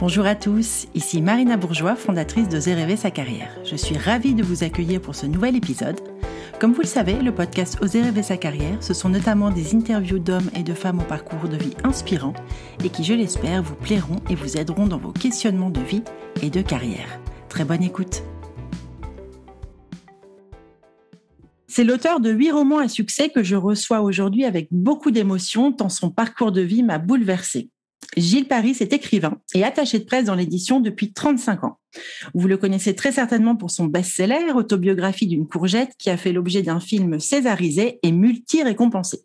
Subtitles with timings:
[0.00, 3.50] Bonjour à tous, ici Marina Bourgeois, fondatrice de Rêver sa carrière.
[3.64, 5.98] Je suis ravie de vous accueillir pour ce nouvel épisode.
[6.60, 10.20] Comme vous le savez, le podcast Oser rêver sa carrière, ce sont notamment des interviews
[10.20, 12.32] d'hommes et de femmes au parcours de vie inspirant
[12.84, 16.04] et qui, je l'espère, vous plairont et vous aideront dans vos questionnements de vie
[16.42, 17.18] et de carrière.
[17.48, 18.22] Très bonne écoute.
[21.66, 25.88] C'est l'auteur de huit romans à succès que je reçois aujourd'hui avec beaucoup d'émotion, tant
[25.88, 27.68] son parcours de vie m'a bouleversé.
[28.20, 31.78] Gilles Paris est écrivain et attaché de presse dans l'édition depuis 35 ans.
[32.34, 36.62] Vous le connaissez très certainement pour son best-seller, Autobiographie d'une courgette, qui a fait l'objet
[36.62, 39.20] d'un film césarisé et multi-récompensé.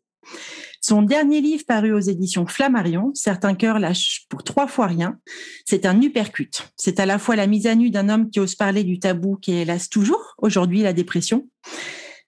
[0.85, 5.17] Son dernier livre paru aux éditions Flammarion, Certains cœurs lâchent pour trois fois rien,
[5.65, 6.73] c'est un uppercut.
[6.75, 9.37] C'est à la fois la mise à nu d'un homme qui ose parler du tabou
[9.37, 11.47] qui est hélas toujours aujourd'hui la dépression,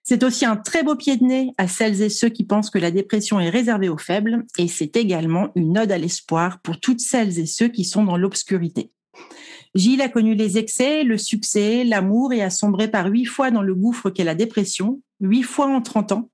[0.08, 2.78] c'est aussi un très beau pied de nez à celles et ceux qui pensent que
[2.78, 7.00] la dépression est réservée aux faibles et c'est également une ode à l'espoir pour toutes
[7.00, 8.92] celles et ceux qui sont dans l'obscurité.
[9.74, 13.62] Gilles a connu les excès, le succès, l'amour et a sombré par huit fois dans
[13.62, 16.30] le gouffre qu'est la dépression, huit fois en 30 ans,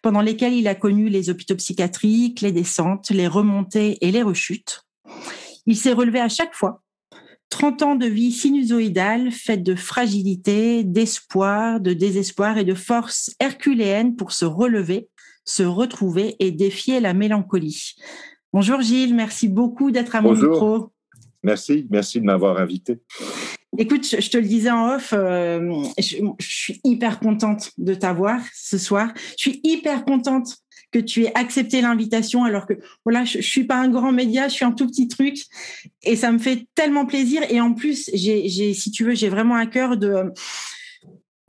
[0.00, 4.86] pendant lesquels il a connu les hôpitaux psychiatriques, les descentes, les remontées et les rechutes.
[5.66, 6.82] Il s'est relevé à chaque fois
[7.50, 14.16] 30 ans de vie sinusoïdale faite de fragilité, d'espoir, de désespoir et de force herculéenne
[14.16, 15.08] pour se relever,
[15.44, 17.94] se retrouver et défier la mélancolie.
[18.52, 20.92] Bonjour Gilles, merci beaucoup d'être à mon micro.
[21.42, 22.98] Merci, merci de m'avoir invité.
[23.78, 28.78] Écoute, je, te le disais en off, euh, je, suis hyper contente de t'avoir ce
[28.78, 29.12] soir.
[29.38, 30.56] Je suis hyper contente
[30.92, 32.74] que tu aies accepté l'invitation alors que
[33.04, 35.38] voilà, je, je suis pas un grand média, je suis un tout petit truc
[36.02, 39.28] et ça me fait tellement plaisir et en plus, j'ai, j'ai si tu veux, j'ai
[39.28, 40.32] vraiment à cœur de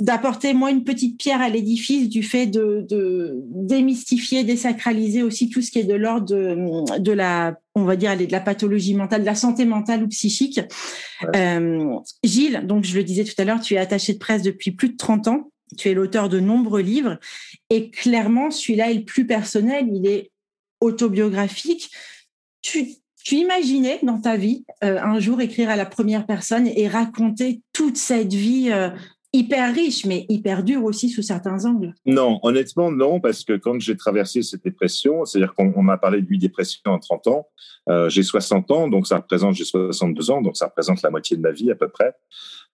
[0.01, 5.61] d'apporter moi une petite pierre à l'édifice du fait de, de, démystifier, désacraliser aussi tout
[5.61, 9.21] ce qui est de l'ordre de, de la, on va dire, de la pathologie mentale,
[9.21, 10.59] de la santé mentale ou psychique.
[11.35, 14.71] Euh, Gilles, donc je le disais tout à l'heure, tu es attaché de presse depuis
[14.71, 15.50] plus de 30 ans.
[15.77, 17.17] Tu es l'auteur de nombreux livres
[17.69, 20.31] et clairement, celui-là est le plus personnel, il est
[20.79, 21.91] autobiographique.
[22.61, 22.97] Tu,
[23.31, 27.97] imaginais dans ta vie euh, un jour écrire à la première personne et raconter toute
[27.97, 28.89] cette vie euh,
[29.33, 31.93] hyper riche, mais hyper dur aussi sous certains angles.
[32.05, 36.27] Non, honnêtement, non, parce que quand j'ai traversé cette dépression, c'est-à-dire qu'on m'a parlé de
[36.27, 37.47] huit dépressions en 30 ans,
[37.89, 41.37] euh, j'ai 60 ans, donc ça représente, j'ai 62 ans, donc ça représente la moitié
[41.37, 42.13] de ma vie à peu près.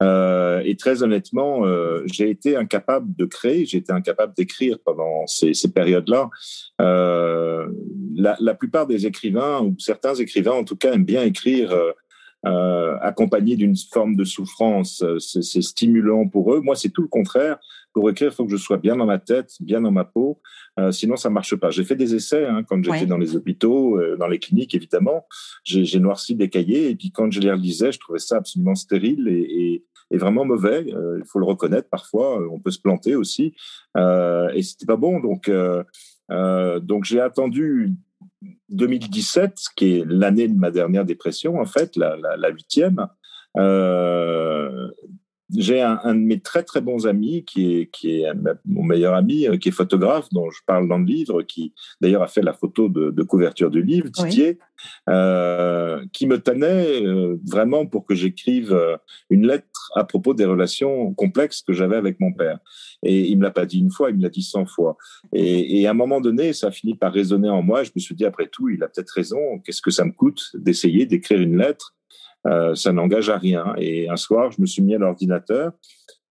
[0.03, 5.25] Euh, et très honnêtement, euh, j'ai été incapable de créer, j'ai été incapable d'écrire pendant
[5.28, 6.29] ces, ces périodes-là.
[6.81, 7.67] Euh,
[8.16, 11.75] la, la, plupart des écrivains, ou certains écrivains en tout cas, aiment bien écrire
[12.47, 15.02] euh, euh, accompagné d'une forme de souffrance.
[15.02, 16.62] Euh, c'est stimulant pour eux.
[16.62, 17.58] Moi, c'est tout le contraire.
[17.94, 20.40] Pour écrire, il faut que je sois bien dans ma tête, bien dans ma peau.
[20.80, 21.69] Euh, sinon, ça marche pas.
[21.69, 25.25] J'ai fait des essais hein, quand j'étais dans les hôpitaux, euh, dans les cliniques, évidemment.
[25.63, 29.28] J'ai noirci des cahiers et puis quand je les relisais, je trouvais ça absolument stérile
[29.28, 30.85] et, et, et vraiment mauvais.
[30.88, 31.90] il faut le reconnaître.
[31.90, 33.56] Parfois, on peut se planter aussi.
[33.97, 35.19] et c'était pas bon.
[35.19, 35.52] Donc,
[36.84, 37.96] donc j'ai attendu
[38.69, 43.07] 2017, qui est l'année de ma dernière dépression, en fait, la huitième,
[43.57, 44.89] euh,
[45.56, 48.25] j'ai un, un, de mes très très bons amis qui est, qui est
[48.66, 52.24] mon meilleur ami, euh, qui est photographe, dont je parle dans le livre, qui d'ailleurs
[52.24, 54.59] a fait la photo de, de couverture du livre, Didier,
[55.09, 58.97] euh, qui me tenait euh, vraiment pour que j'écrive euh,
[59.30, 62.59] une lettre à propos des relations complexes que j'avais avec mon père.
[63.03, 64.97] Et il me l'a pas dit une fois, il me l'a dit cent fois.
[65.34, 67.84] Et, et, à un moment donné, ça a fini par résonner en moi.
[67.84, 69.59] Je me suis dit, après tout, il a peut-être raison.
[69.64, 71.96] Qu'est-ce que ça me coûte d'essayer d'écrire une lettre
[72.47, 73.74] euh, ça n'engage à rien.
[73.78, 75.72] Et un soir, je me suis mis à l'ordinateur.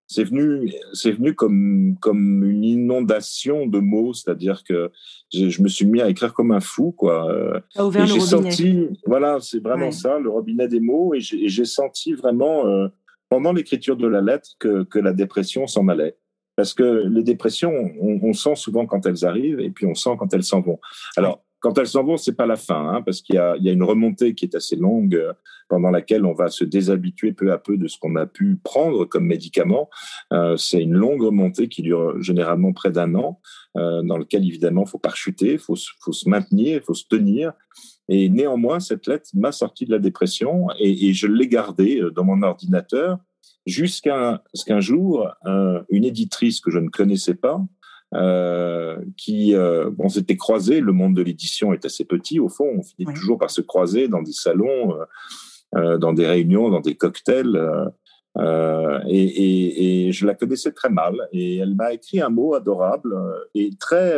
[0.09, 4.93] C'est venu, c'est venu comme comme une inondation de mots, c'est-à-dire que
[5.35, 7.29] je, je, me suis mis à écrire comme un fou, quoi.
[7.77, 9.93] et j'ai senti, voilà, c'est vraiment ouais.
[9.93, 12.87] ça, le robinet des mots, et j'ai senti vraiment euh,
[13.29, 16.17] pendant l'écriture de la lettre que que la dépression s'en allait
[16.57, 20.17] parce que les dépressions, on, on, sent souvent quand elles arrivent et puis on sent
[20.19, 20.81] quand elles s'en vont.
[21.17, 23.83] Alors, quand elles s'en vont, c'est pas la fin, hein, parce qu'il y a, une
[23.83, 25.33] remontée qui est assez longue, euh,
[25.69, 29.05] pendant laquelle on va se déshabituer peu à peu de ce qu'on a pu prendre
[29.05, 29.91] comme médicament.
[30.33, 33.41] Euh, c'est une longue remontée qui dure généralement près d'un an,
[33.77, 37.53] euh, dans lequel évidemment il faut pas chuter, faut, faut se maintenir, faut se tenir.
[38.09, 42.43] Et néanmoins, cette lettre m'a sorti de la dépression et, je l'ai gardée dans mon
[42.43, 43.19] ordinateur
[43.67, 45.29] jusqu'à ce qu'un jour,
[45.91, 47.61] une éditrice que je ne connaissais pas
[48.17, 50.81] euh, qui euh, on s'était croisés.
[50.81, 52.73] Le monde de l'édition est assez petit au fond.
[52.79, 55.05] On finit toujours par se croiser dans des salons, euh,
[55.77, 57.61] euh dans des réunions, dans des cocktails.
[59.09, 61.29] Et, et, et, je la connaissais très mal.
[61.33, 63.17] Et elle m'a écrit un mot adorable
[63.55, 64.15] et très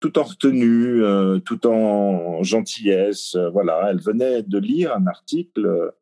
[0.00, 1.02] tout en retenue,
[1.44, 3.36] tout en gentillesse.
[3.52, 5.92] voilà, elle venait de lire un article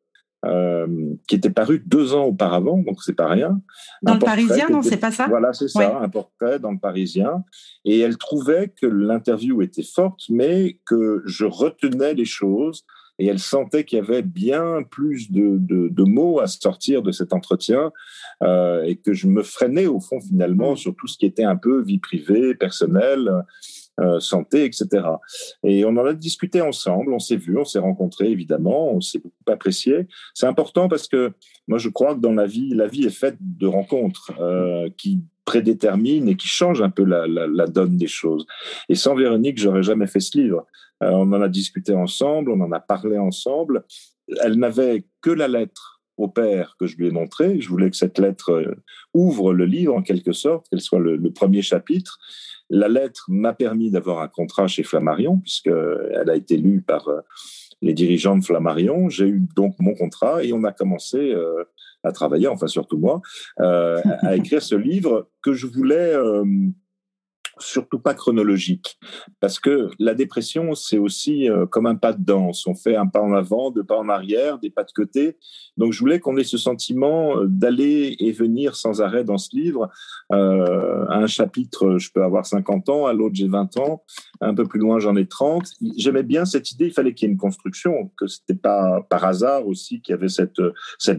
[1.27, 3.61] qui était paru deux ans auparavant, donc c'est pas rien.
[4.01, 5.27] Dans le Parisien, non, c'est pas ça?
[5.27, 7.43] Voilà, c'est ça, un portrait dans le Parisien.
[7.83, 12.85] Et elle trouvait que l'interview était forte, mais que je retenais les choses.
[13.17, 17.31] Et elle sentait qu'il y avait bien plus de, de, mots à sortir de cet
[17.31, 17.93] entretien
[18.43, 20.77] euh, et que je me freinais au fond finalement mm.
[20.77, 23.31] sur tout ce qui était un peu vie privée, personnelle.
[24.01, 25.07] Euh, santé, etc.
[25.63, 29.19] Et on en a discuté ensemble, on s'est vu, on s'est rencontrés évidemment, on s'est
[29.19, 30.07] beaucoup apprécié.
[30.33, 31.31] C'est important parce que
[31.69, 35.21] moi je crois que dans la vie, la vie est faite de rencontres euh, qui
[35.45, 38.45] prédéterminent et qui changent un peu la, la, la donne des choses.
[38.89, 40.65] Et sans Véronique, j'aurais jamais fait ce livre.
[41.01, 43.85] Euh, on en a discuté ensemble, on en a parlé ensemble.
[44.43, 47.59] Elle n'avait que la lettre au père que je lui ai montré.
[47.59, 48.75] Je voulais que cette lettre euh,
[49.13, 52.19] ouvre le livre en quelque sorte, qu'elle soit le, le, premier chapitre.
[52.69, 57.21] La lettre m'a permis d'avoir un contrat chez Flammarion, puisqu'elle a été lue par euh,
[57.81, 59.09] les dirigeants de Flammarion.
[59.09, 61.63] J'ai eu donc mon contrat et on a commencé euh,
[62.03, 63.21] à travailler, enfin surtout moi,
[63.59, 66.15] euh, à écrire ce livre que je voulais
[67.59, 68.97] surtout pas chronologique,
[69.39, 72.67] parce que la dépression, c'est aussi euh, comme un pas de danse.
[72.67, 75.37] On fait un pas en avant, deux pas en arrière, des pas de côté.
[75.77, 79.55] Donc, je voulais qu'on ait ce sentiment euh, d'aller et venir sans arrêt dans ce
[79.55, 79.89] livre.
[80.33, 84.03] Euh, un chapitre, je peux avoir 50 ans, à l'autre, j'ai 20 ans.
[84.45, 85.67] Un peu plus loin, j'en ai 30.
[85.97, 86.87] J'aimais bien cette idée.
[86.87, 90.17] Il fallait qu'il y ait une construction, que c'était pas par hasard aussi qu'il y
[90.17, 90.61] avait cette,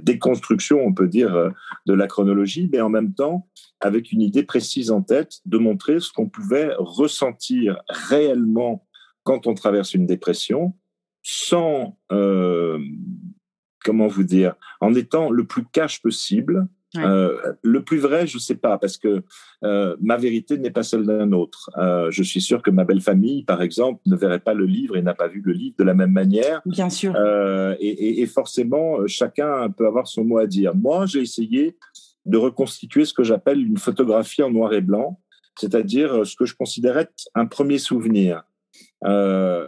[0.05, 1.51] déconstruction, on peut dire,
[1.87, 3.49] de la chronologie, mais en même temps,
[3.81, 8.87] avec une idée précise en tête de montrer ce qu'on pouvait ressentir réellement
[9.27, 10.75] quand on traverse une dépression,
[11.23, 12.79] sans, euh,
[13.85, 16.69] comment vous dire, en étant le plus cash possible.
[16.99, 19.23] Euh, le plus vrai, je ne sais pas, parce que
[19.65, 21.71] euh, ma vérité n'est pas celle d'un autre.
[22.11, 25.03] je suis sûr que ma belle famille, par exemple, ne verrait pas le livre et
[25.03, 26.63] n'a pas vu le livre de la même manière.
[26.67, 27.15] Bien sûr.
[27.81, 30.75] Et, et, forcément, chacun peut avoir son mot à dire.
[30.75, 31.77] Moi, j'ai essayé
[32.27, 35.21] de reconstituer ce que j'appelle une photographie en noir et blanc,
[35.59, 38.43] c'est-à-dire euh, ce que je considérais être un premier souvenir.
[39.05, 39.67] Euh,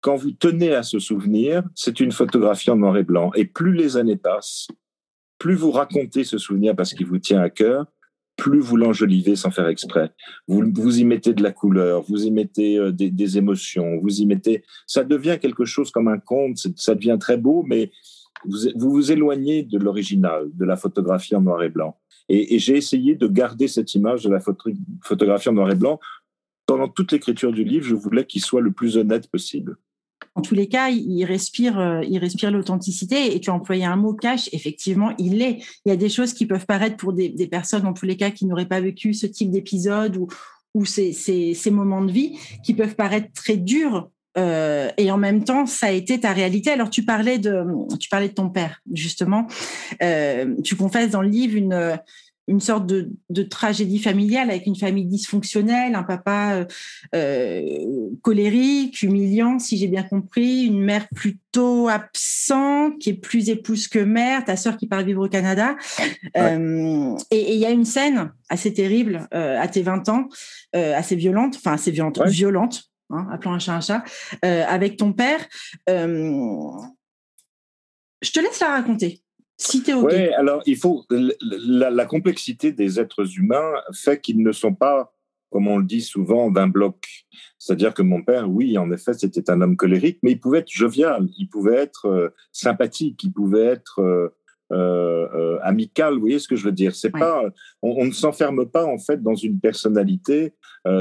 [0.00, 3.30] quand vous tenez à ce souvenir, c'est une photographie en noir et blanc.
[3.34, 4.68] Et plus les années passent,
[5.40, 7.86] plus vous racontez ce souvenir parce qu'il vous tient à cœur,
[8.36, 10.12] plus vous l'enjolivez sans faire exprès.
[10.46, 14.20] Vous, vous y mettez de la couleur, vous y mettez euh, des, des, émotions, vous
[14.20, 14.62] y mettez.
[14.86, 17.90] Ça devient quelque chose comme un conte, ça devient très beau, mais
[18.44, 21.98] vous, vous éloignez de l'original, de la photographie en noir et blanc.
[22.28, 24.40] Et, j'ai essayé de garder cette image de la
[25.02, 25.98] photographie en noir et blanc.
[26.66, 29.78] Pendant toute l'écriture du livre, je voulais qu'il soit le plus honnête possible.
[30.34, 33.34] En tous les cas, il respire, euh, il respire l'authenticité.
[33.34, 34.48] Et tu as employé un mot cash.
[34.52, 35.58] Effectivement, il l'est.
[35.84, 38.30] Il y a des choses qui peuvent paraître pour des, personnes, en tous les cas,
[38.30, 40.16] qui n'auraient pas vécu ce type d'épisode
[40.74, 45.66] ou, ces, moments de vie, qui peuvent paraître très durs euh, et en même temps,
[45.66, 46.70] ça a été ta réalité.
[46.70, 47.64] Alors, tu parlais de,
[47.98, 49.48] tu parlais de ton père, justement.
[50.02, 51.98] Euh, tu confesses dans le livre une,
[52.50, 56.66] une sorte de, de, tragédie familiale avec une famille dysfonctionnelle, un papa
[57.14, 63.88] euh, colérique, humiliant, si j'ai bien compris, une mère plutôt absente, qui est plus épouse
[63.88, 65.76] que mère, ta sœur qui part vivre au Canada.
[66.36, 70.28] Euh, et il y a une scène assez terrible à tes 20 ans,
[70.72, 74.04] assez violente, enfin assez violente, violente hein, appelons un chat un chat,
[74.44, 75.46] euh, avec ton père.
[75.88, 76.72] Euh,
[78.22, 79.22] je te laisse la raconter.
[79.60, 80.08] Si tu es OK.
[80.10, 81.04] Oui, alors il faut.
[81.10, 85.12] La, la, complexité des êtres humains fait qu'ils ne sont pas,
[85.50, 87.06] comme on le dit souvent, d'un bloc.
[87.58, 90.72] C'est-à-dire que mon père, oui, en effet, c'était un homme colérique, mais il pouvait être
[90.72, 94.30] jovial, il pouvait être euh, sympathique, il pouvait être euh,
[94.72, 96.14] euh, amical.
[96.14, 96.94] Vous voyez ce que je veux dire?
[96.94, 97.44] C'est pas,
[97.82, 100.54] on, ne s'enferme pas en fait dans une personnalité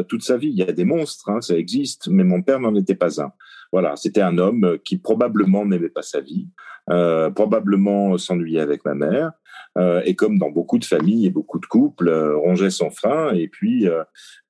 [0.09, 0.49] toute sa vie.
[0.49, 3.31] Il y a des monstres, hein, ça existe, mais mon père n'en était pas un.
[3.71, 6.47] Voilà, c'était un homme qui probablement n'aimait pas sa vie,
[6.89, 9.31] euh, probablement s'ennuyait avec ma mère,
[9.77, 13.47] euh, et comme dans beaucoup de familles et beaucoup de couples, rongeait son frein, et
[13.47, 13.88] puis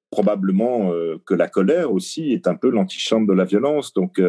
[0.10, 0.92] probablement
[1.26, 3.94] que la colère aussi est un peu l'antichambre de la violence.
[3.94, 4.20] Donc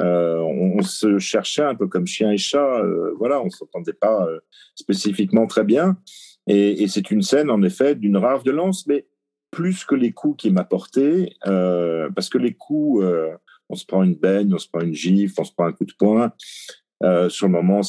[0.00, 2.80] euh, on, se cherchait un peu comme chien et chat.
[2.80, 4.40] Euh, voilà, on s'entendait pas euh,
[4.74, 5.98] spécifiquement très bien.
[6.46, 9.06] Et, c'est une scène, en effet, d'une rare violence, mais
[9.50, 13.04] plus que les coups qu'il m'a portés, parce que les coups,
[13.70, 15.86] on se prend une baigne, on se prend une gifle, on se prend un coup
[15.86, 16.32] de poing.
[17.28, 17.80] sur le moment,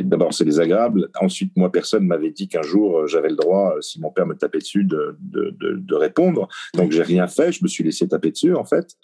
[0.00, 1.10] d'abord c'est désagréable.
[1.20, 4.58] Ensuite, moi, personne m'avait dit qu'un jour j'avais le droit, si mon père me tapait
[4.58, 6.48] dessus, de, de, de répondre.
[6.74, 7.52] Donc j'ai rien fait.
[7.52, 8.96] Je me suis laissé taper dessus, en fait.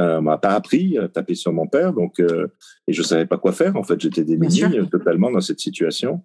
[0.00, 2.48] Euh, on m'a pas appris à taper sur mon père, donc euh,
[2.86, 3.76] et je savais pas quoi faire.
[3.76, 6.24] En fait, j'étais démuni totalement dans cette situation.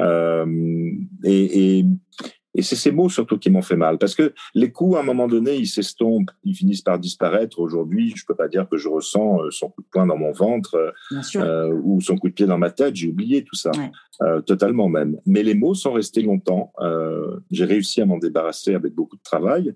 [0.00, 0.46] Euh,
[1.22, 1.86] et, et,
[2.54, 5.02] Et c'est ces mots surtout qui m'ont fait mal, parce que les coups, à un
[5.02, 7.58] moment donné, ils s'estompent, ils finissent par disparaître.
[7.58, 10.30] Aujourd'hui, je peux pas dire que je ressens euh, son coup de poing dans mon
[10.32, 10.94] ventre
[11.36, 12.94] euh, ou son coup de pied dans ma tête.
[12.94, 13.72] J'ai oublié tout ça,
[14.22, 15.18] euh, totalement même.
[15.26, 16.72] Mais les mots sont restés longtemps.
[16.80, 19.74] Euh, J'ai réussi à m'en débarrasser avec beaucoup de travail.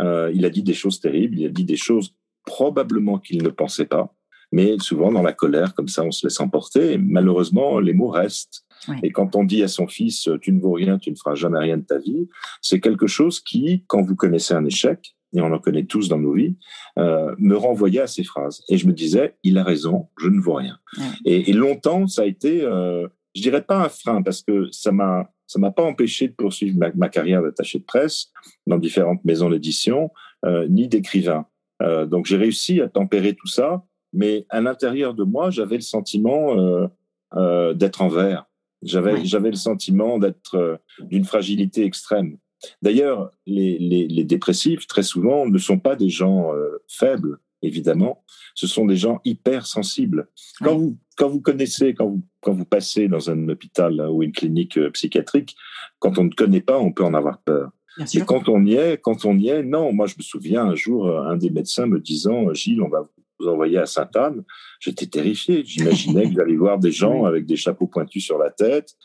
[0.00, 3.48] Euh, il a dit des choses terribles, il a dit des choses probablement qu'il ne
[3.48, 4.14] pensait pas.
[4.52, 6.92] Mais souvent, dans la colère, comme ça, on se laisse emporter.
[6.92, 8.65] Et malheureusement, les mots restent.
[9.02, 11.58] Et quand on dit à son fils, tu ne vaux rien, tu ne feras jamais
[11.58, 12.28] rien de ta vie,
[12.60, 16.18] c'est quelque chose qui, quand vous connaissez un échec, et on en connaît tous dans
[16.18, 16.56] nos vies,
[16.98, 18.62] euh, me renvoyait à ces phrases.
[18.68, 20.78] Et je me disais, il a raison, je ne vaux rien.
[21.24, 25.30] Et, longtemps, ça a été, euh, je dirais pas un frein, parce que ça m'a
[25.46, 28.32] ça m'a pas empêché de poursuivre ma, carrière d'attaché de presse
[28.66, 30.10] dans différentes maisons d'édition,
[30.44, 31.46] euh, ni d'écrivain.
[31.82, 35.82] Euh, donc j'ai réussi à tempérer tout ça, mais à l'intérieur de moi, j'avais le
[35.82, 36.86] sentiment euh,
[37.34, 38.45] euh d'être en verre.
[38.82, 42.38] J'avais, j'avais le sentiment d'être euh, d'une fragilité extrême.
[42.82, 48.24] D'ailleurs, les, les, les, dépressifs, très souvent, ne sont pas des gens euh, faibles, évidemment.
[48.54, 50.28] Ce sont des gens hyper sensibles.
[50.60, 54.32] Quand, vous, quand vous connaissez, quand vous, quand vous passez dans un hôpital ou une
[54.32, 55.56] clinique euh, psychiatrique,
[55.98, 57.70] quand on ne connaît pas, on peut en avoir peur.
[58.14, 59.90] Et quand on y est, quand on y est, non.
[59.92, 63.15] Moi, je me souviens un jour, un des médecins me disant, Gilles, on va vous
[63.44, 64.44] envoyer à Sainte-Anne,
[64.80, 65.62] j'étais terrifié.
[65.64, 68.96] J'imaginais que j'allais voir des gens avec des chapeaux pointus sur la tête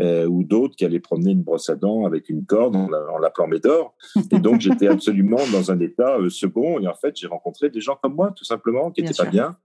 [0.00, 3.46] euh, ou d'autres qui allaient promener une brosse à dents avec une corde en, l'appelant
[3.46, 3.94] Médor.
[4.32, 6.80] Et donc, j'étais absolument dans un état euh, second.
[6.80, 9.56] Et en fait, j'ai rencontré des gens comme moi, tout simplement, qui n'étaient pas bien.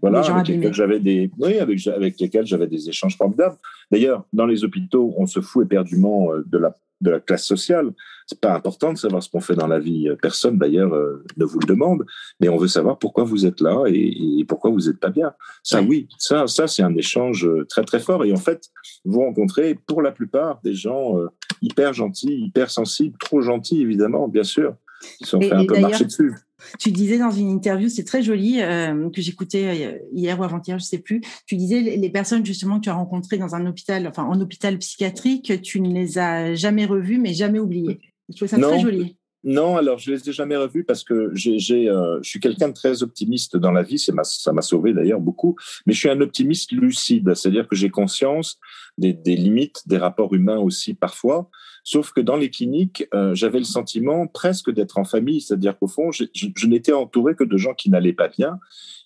[0.00, 3.56] Voilà, avec lesquels j'avais des, oui, avec, avec lesquels j'avais des échanges formidables.
[3.90, 7.92] D'ailleurs, dans les hôpitaux, on se fout éperdument euh, de la de la classe sociale.
[8.26, 10.08] C'est pas important de savoir ce qu'on fait dans la vie.
[10.22, 12.04] Personne d'ailleurs euh, ne vous le demande,
[12.40, 15.32] mais on veut savoir pourquoi vous êtes là et, pourquoi vous n'êtes pas bien.
[15.62, 18.24] Ça, oui, ça, ça c'est un échange euh, très très fort.
[18.24, 18.68] Et en fait,
[19.04, 21.28] vous rencontrez pour la plupart des gens euh,
[21.60, 24.74] hyper gentils, hyper sensibles, trop gentils évidemment, bien sûr,
[25.18, 26.34] qui sont fait un peu marcher dessus.
[26.78, 30.78] Tu disais dans une interview, c'est très joli, euh, que j'écoutais euh, hier ou avant-hier,
[30.78, 31.20] je sais plus.
[31.46, 34.78] Tu disais les personnes justement que tu as rencontrées dans un hôpital, enfin en hôpital
[34.78, 38.00] psychiatrique, tu ne les as jamais revues, mais jamais oubliées.
[38.30, 39.16] Je trouve ça très joli.
[39.44, 42.72] Non, alors je les ai jamais revus parce que j'ai, euh, je suis quelqu'un de
[42.72, 43.98] très optimiste dans la vie.
[43.98, 45.54] C'est ça m'a sauvé d'ailleurs beaucoup.
[45.84, 48.58] Mais je suis un optimiste lucide, c'est-à-dire que j'ai conscience
[48.96, 51.50] des, des, limites des rapports humains aussi parfois.
[51.86, 55.86] Sauf que dans les cliniques, euh, j'avais le sentiment presque d'être en famille, c'est-à-dire qu'au
[55.86, 58.58] fond, je, n'étais entouré que de gens qui n'allaient pas bien,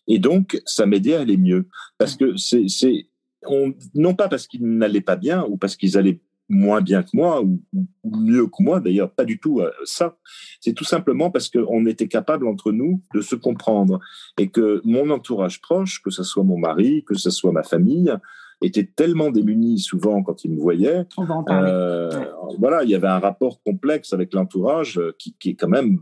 [0.06, 1.68] et donc ça m'aidait à aller mieux.
[1.98, 3.08] Parce que c'est, c'est
[3.46, 7.10] on, non pas parce qu'ils n'allaient pas bien ou parce qu'ils allaient moins bien que
[7.12, 7.60] moi ou,
[8.04, 10.16] mieux que moi d'ailleurs pas du tout euh, ça.
[10.60, 14.00] C'est tout simplement parce qu'on était capable entre nous de se comprendre.
[14.38, 18.12] Et que mon entourage proche que ce soit mon mari que ce soit ma famille
[18.60, 21.06] était tellement démunis souvent quand ils me voyaient
[21.48, 22.10] euh,
[22.58, 26.00] voilà il y avait un rapport complexe avec l'entourage euh, qui, qui est quand même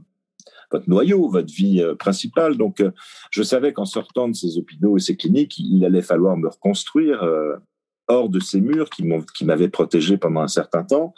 [0.72, 2.56] votre noyau, votre vie principale.
[2.56, 2.82] Donc,
[3.30, 7.24] je savais qu'en sortant de ces hôpitaux et ces cliniques, il allait falloir me reconstruire
[8.08, 11.14] hors de ces murs qui m'avaient protégé pendant un certain temps.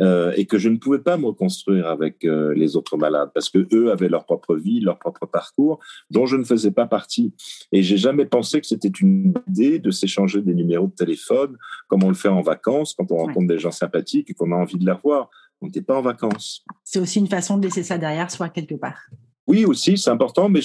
[0.00, 3.50] Euh, et que je ne pouvais pas me reconstruire avec euh, les autres malades parce
[3.50, 5.78] que eux avaient leur propre vie, leur propre parcours
[6.10, 7.34] dont je ne faisais pas partie.
[7.72, 11.56] Et j'ai jamais pensé que c'était une idée de s'échanger des numéros de téléphone
[11.88, 14.56] comme on le fait en vacances quand on rencontre des gens sympathiques et qu'on a
[14.56, 15.28] envie de les revoir.
[15.60, 16.64] On n'était pas en vacances.
[16.82, 18.98] C'est aussi une façon de laisser ça derrière soi quelque part.
[19.46, 20.60] Oui, aussi, c'est important, mais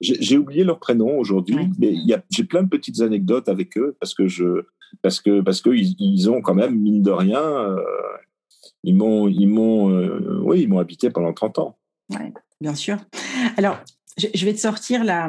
[0.00, 1.56] j'ai oublié leur prénom aujourd'hui.
[1.78, 1.94] Mais
[2.30, 4.66] j'ai plein de petites anecdotes avec eux parce que je,
[5.02, 7.76] parce que parce que ils, ont quand même mine de rien, euh,
[8.82, 11.78] ils m'ont ils m'ont euh, oui ils m'ont habité pendant 30 ans.
[12.10, 12.98] Ouais, bien sûr.
[13.56, 13.78] Alors
[14.16, 15.28] je, vais te sortir la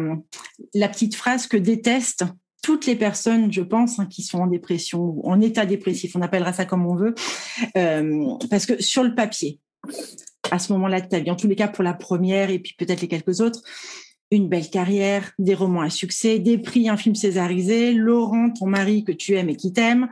[0.74, 2.26] la petite phrase que détestent
[2.62, 6.22] toutes les personnes, je pense, hein, qui sont en dépression ou en état dépressif, on
[6.22, 7.16] appellera ça comme on veut,
[7.76, 9.60] euh, parce que sur le papier,
[10.52, 12.76] à ce moment-là de ta vie, en tous les cas pour la première et puis
[12.78, 13.62] peut-être les quelques autres,
[14.32, 19.04] une belle carrière, des romans à succès, des prix, un film césarisé, Laurent, ton mari
[19.04, 20.08] que tu aimes et qui t'aime,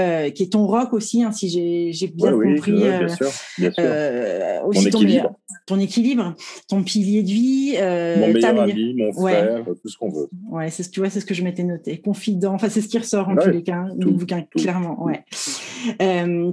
[0.00, 2.72] euh, qui est ton rock aussi, hein, si j'ai bien compris.
[2.72, 3.84] Oui, bien euh, sûr, bien sûr.
[3.84, 5.38] Euh, aussi ton équilibre.
[5.66, 6.34] ton, équilibre,
[6.66, 7.74] ton pilier de vie.
[7.76, 10.30] Euh, mon meilleur ami, mon frère, tout ce qu'on veut.
[10.50, 12.00] Ouais, c'est tu vois, c'est ce que je m'étais noté.
[12.00, 15.04] Confident, enfin c'est ce qui ressort en tous les cas, tout, bouquin, clairement.
[15.04, 15.24] Ouais.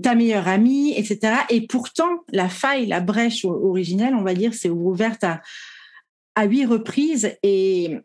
[0.01, 1.33] ta meilleure amie, etc.
[1.49, 5.39] Et pourtant, la faille, la brèche originelle, on va dire, c'est ouverte à
[6.35, 7.37] à huit reprises.
[7.43, 7.97] Et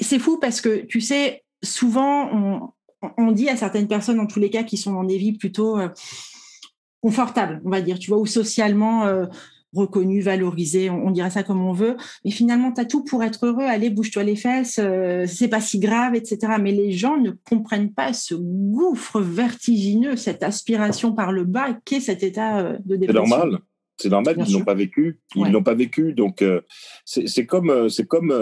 [0.00, 2.72] c'est fou parce que, tu sais, souvent,
[3.18, 5.78] on, dit à certaines personnes, en tous les cas, qui sont dans des vies plutôt
[5.78, 5.88] euh,
[7.00, 9.26] confortables, on va dire, tu vois, ou socialement, euh,
[9.74, 13.46] reconnu, valorisé, on, dira ça comme on veut, mais finalement, tu as tout pour être
[13.46, 16.54] heureux, allez, bouge-toi les fesses, euh, c'est pas si grave, etc.
[16.60, 22.00] Mais les gens ne comprennent pas ce gouffre vertigineux, cette aspiration par le bas, qu'est
[22.00, 23.24] cet état euh, de dépression.
[23.24, 23.58] C'est normal.
[23.98, 25.20] C'est normal, ils n'ont pas vécu.
[25.36, 26.12] Ils n'ont pas vécu.
[26.12, 26.60] Donc, euh,
[27.04, 28.32] c'est comme, c'est comme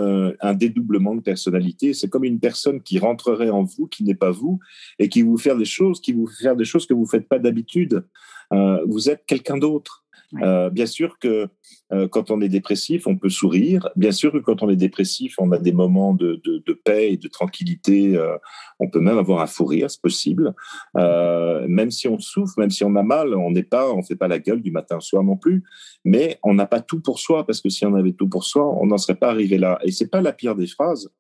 [0.40, 1.92] un dédoublement de personnalité.
[1.92, 4.59] C'est comme une personne qui rentrerait en vous, qui n'est pas vous,
[4.99, 7.09] et qui vous fait des choses, qui vous fait faire des choses que vous ne
[7.09, 8.04] faites pas d'habitude.
[8.50, 10.04] vous êtes quelqu'un d'autre.
[10.42, 11.49] Euh, bien sûr que
[11.92, 13.88] euh, quand on est dépressif, on peut sourire.
[13.96, 17.12] Bien sûr que quand on est dépressif, on a des moments de, de, de paix
[17.12, 18.16] et de tranquillité.
[18.16, 18.37] Euh,
[18.78, 20.54] on peut même avoir un fou rire, c'est possible.
[20.96, 24.16] Euh, même si on souffre, même si on a mal, on n'est pas, on fait
[24.16, 25.64] pas la gueule du matin au soir non plus.
[26.04, 28.64] Mais on n'a pas tout pour soi parce que si on avait tout pour soi,
[28.80, 29.78] on n'en serait pas arrivé là.
[29.82, 31.10] Et c'est pas la pire des phrases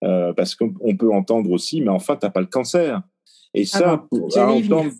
[0.00, 3.02] parce qu'on peut entendre aussi, mais enfin, t'as pas le cancer.
[3.52, 4.92] Et ah ça, pour, à entendre,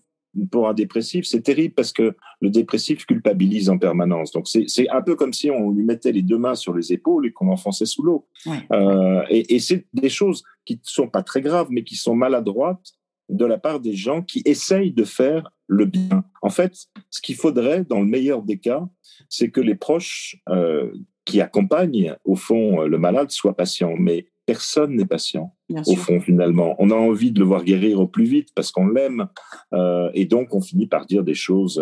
[0.50, 4.33] pour un dépressif, c'est terrible parce que le dépressif culpabilise en permanence.
[4.33, 7.27] Donc c'est un peu comme si on lui mettait les deux mains sur les épaules
[7.27, 8.27] et qu'on enfonçait sous l'eau.
[8.73, 12.15] Euh, et, et c'est des choses qui ne sont pas très graves, mais qui sont
[12.15, 12.95] maladroites
[13.29, 16.25] de la part des gens qui essayent de faire le bien.
[16.43, 16.75] En fait,
[17.11, 18.89] ce qu'il faudrait, dans le meilleur des cas,
[19.29, 20.91] c'est que les proches euh,
[21.25, 23.95] qui accompagnent, au fond, le malade soient patients.
[23.97, 25.55] Mais personne n'est patient,
[25.87, 26.75] au fond, finalement.
[26.81, 29.29] On a envie de le voir guérir au plus vite parce qu'on l'aime.
[29.73, 31.81] Euh, et donc, on finit par dire des choses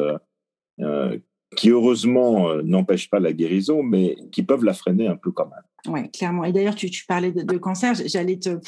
[0.80, 1.18] euh,
[1.56, 5.46] qui heureusement euh, n'empêchent pas la guérison, mais qui peuvent la freiner un peu quand
[5.46, 5.62] même.
[5.86, 6.44] Oui, clairement.
[6.44, 7.94] Et d'ailleurs, tu, parlais de, cancer.
[8.06, 8.58] J'allais te,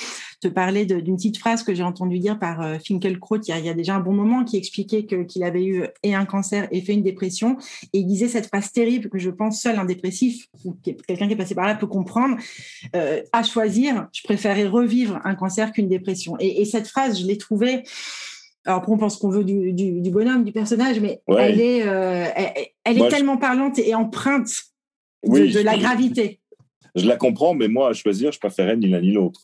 [0.40, 3.59] te, parler d'une petite phrase que j'ai entendue dire par euh, Finkelkraut il y, a,
[3.59, 6.69] il y, a, déjà un bon moment, qui expliquait qu'il avait eu et un cancer
[6.71, 7.59] et fait une dépression.
[7.93, 11.35] Et il disait cette phrase terrible que je pense seul un dépressif ou quelqu'un qui
[11.35, 12.37] est passé par là peut comprendre.
[12.97, 16.37] Euh, à choisir, je préférais revivre un cancer qu'une dépression.
[16.38, 17.83] Et, cette phrase, je l'ai trouvée
[18.67, 22.26] alors on pense qu'on veut du, du, du, bonhomme, du personnage, mais elle est, euh,
[22.35, 24.50] elle, elle est tellement parlante et empreinte
[25.25, 26.40] de, oui, de la gravité.
[26.97, 29.43] Je la comprends, mais moi, à choisir, je préférais ni l'un ni l'autre.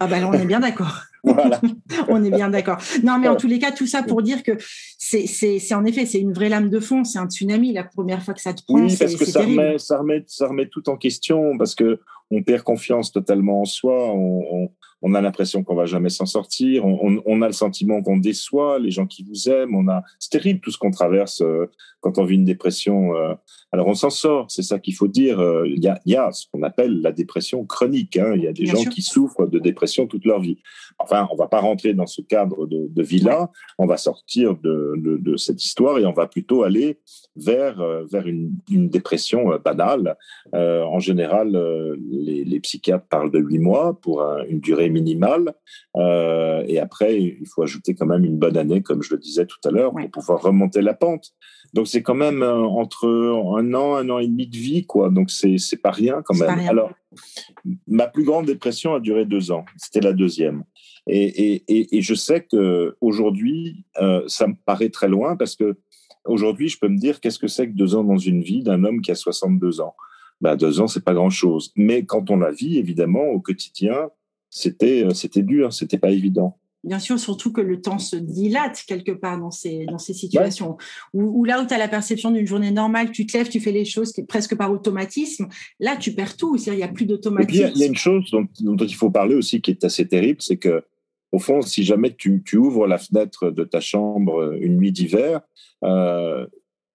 [0.00, 1.02] Ah ben là, on est bien d'accord.
[1.24, 1.60] voilà.
[2.08, 2.78] on est bien d'accord.
[3.04, 4.52] Non, mais en tous les cas, tout ça pour dire que
[4.98, 8.34] c'est en effet, c'est une vraie lame de fond, c'est un tsunami la première fois
[8.34, 8.80] que ça te prend.
[8.80, 12.42] Oui, parce que ça remet, ça, remet, ça remet tout en question, parce que on
[12.42, 14.70] perd confiance totalement en soi, on, on,
[15.02, 18.78] on a l'impression qu'on va jamais s'en sortir, on, on, a le sentiment qu'on déçoit
[18.78, 21.66] les gens qui vous aiment, on a, c'est terrible tout ce qu'on traverse euh,
[22.00, 23.14] quand on vit une dépression.
[23.16, 23.34] Euh,
[23.70, 25.40] alors on s'en sort, c'est ça qu'il faut dire.
[25.40, 28.16] Euh, il y, a, y, a, ce qu'on appelle la dépression chronique.
[28.16, 28.32] Hein.
[28.34, 28.92] Il y a des Bien gens sûr.
[28.92, 30.58] qui souffrent de dépression toute leur vie.
[30.98, 33.50] Enfin, on va pas rentrer dans ce cadre de, de vie-là.
[33.78, 36.98] On va sortir de, de, de, cette histoire et on va plutôt aller
[37.38, 40.16] vers vers une, une dépression banale.
[40.54, 41.56] Euh, en général,
[42.10, 45.54] les, les, psychiatres parlent de huit mois pour un, une durée minimale.
[45.96, 49.46] Euh, et après, il faut ajouter quand même une bonne année, comme je le disais
[49.46, 51.32] tout à l'heure, pour pouvoir remonter la pente.
[51.74, 55.10] Donc c'est quand même euh, entre un an, un an et demi de vie, quoi.
[55.10, 56.58] Donc c'est c'est pas rien quand même.
[56.58, 56.70] Rien.
[56.70, 56.90] Alors
[57.86, 59.64] ma plus grande dépression a duré deux ans.
[59.76, 60.64] C'était la deuxième.
[61.06, 65.56] Et, et, et, et je sais que aujourd'hui, euh, ça me paraît très loin parce
[65.56, 65.78] que
[66.24, 68.84] aujourd'hui, je peux me dire qu'est-ce que c'est que deux ans dans une vie d'un
[68.84, 69.94] homme qui a 62 ans?
[70.40, 71.72] Ben, deux ans, c'est pas grand-chose.
[71.76, 74.10] Mais quand on la vit, évidemment, au quotidien,
[74.50, 76.56] c'était euh, c'était dur, c'était pas évident.
[76.84, 80.76] Bien sûr, surtout que le temps se dilate quelque part dans ces, dans ces situations.
[81.12, 81.24] Ouais.
[81.24, 83.58] Où, où, là où tu as la perception d'une journée normale, tu te lèves, tu
[83.58, 85.48] fais les choses presque par automatisme.
[85.80, 86.56] Là, tu perds tout.
[86.56, 87.72] Il n'y a plus d'automatisme.
[87.74, 90.40] Il y a une chose dont, dont, il faut parler aussi qui est assez terrible,
[90.40, 90.84] c'est que
[91.32, 95.40] au fond, si jamais tu, ouvres la fenêtre de ta chambre une nuit d'hiver,
[95.84, 96.46] euh,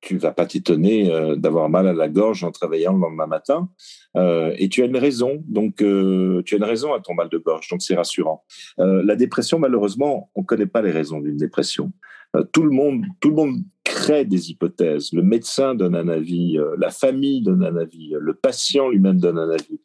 [0.03, 3.69] tu vas pas t'étonner euh, d'avoir mal à la gorge en travaillant le lendemain matin.
[4.17, 7.29] Euh, et tu as une raison, donc euh, tu as une raison à ton mal
[7.29, 8.43] de gorge, donc c'est rassurant.
[8.79, 11.93] Euh, la dépression, malheureusement, on connaît pas les raisons d'une dépression.
[12.35, 15.13] Euh, tout le monde, tout le monde crée des hypothèses.
[15.13, 19.37] Le médecin donne un avis, euh, la famille donne un avis, le patient lui-même donne
[19.37, 19.79] un avis.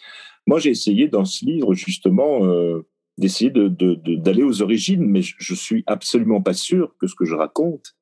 [0.46, 2.40] Moi, j'ai essayé dans ce livre justement
[3.18, 7.07] d'essayer de, de, de, d'aller aux origines, mais je, je suis absolument pas sûr que
[7.07, 7.96] ce que je raconte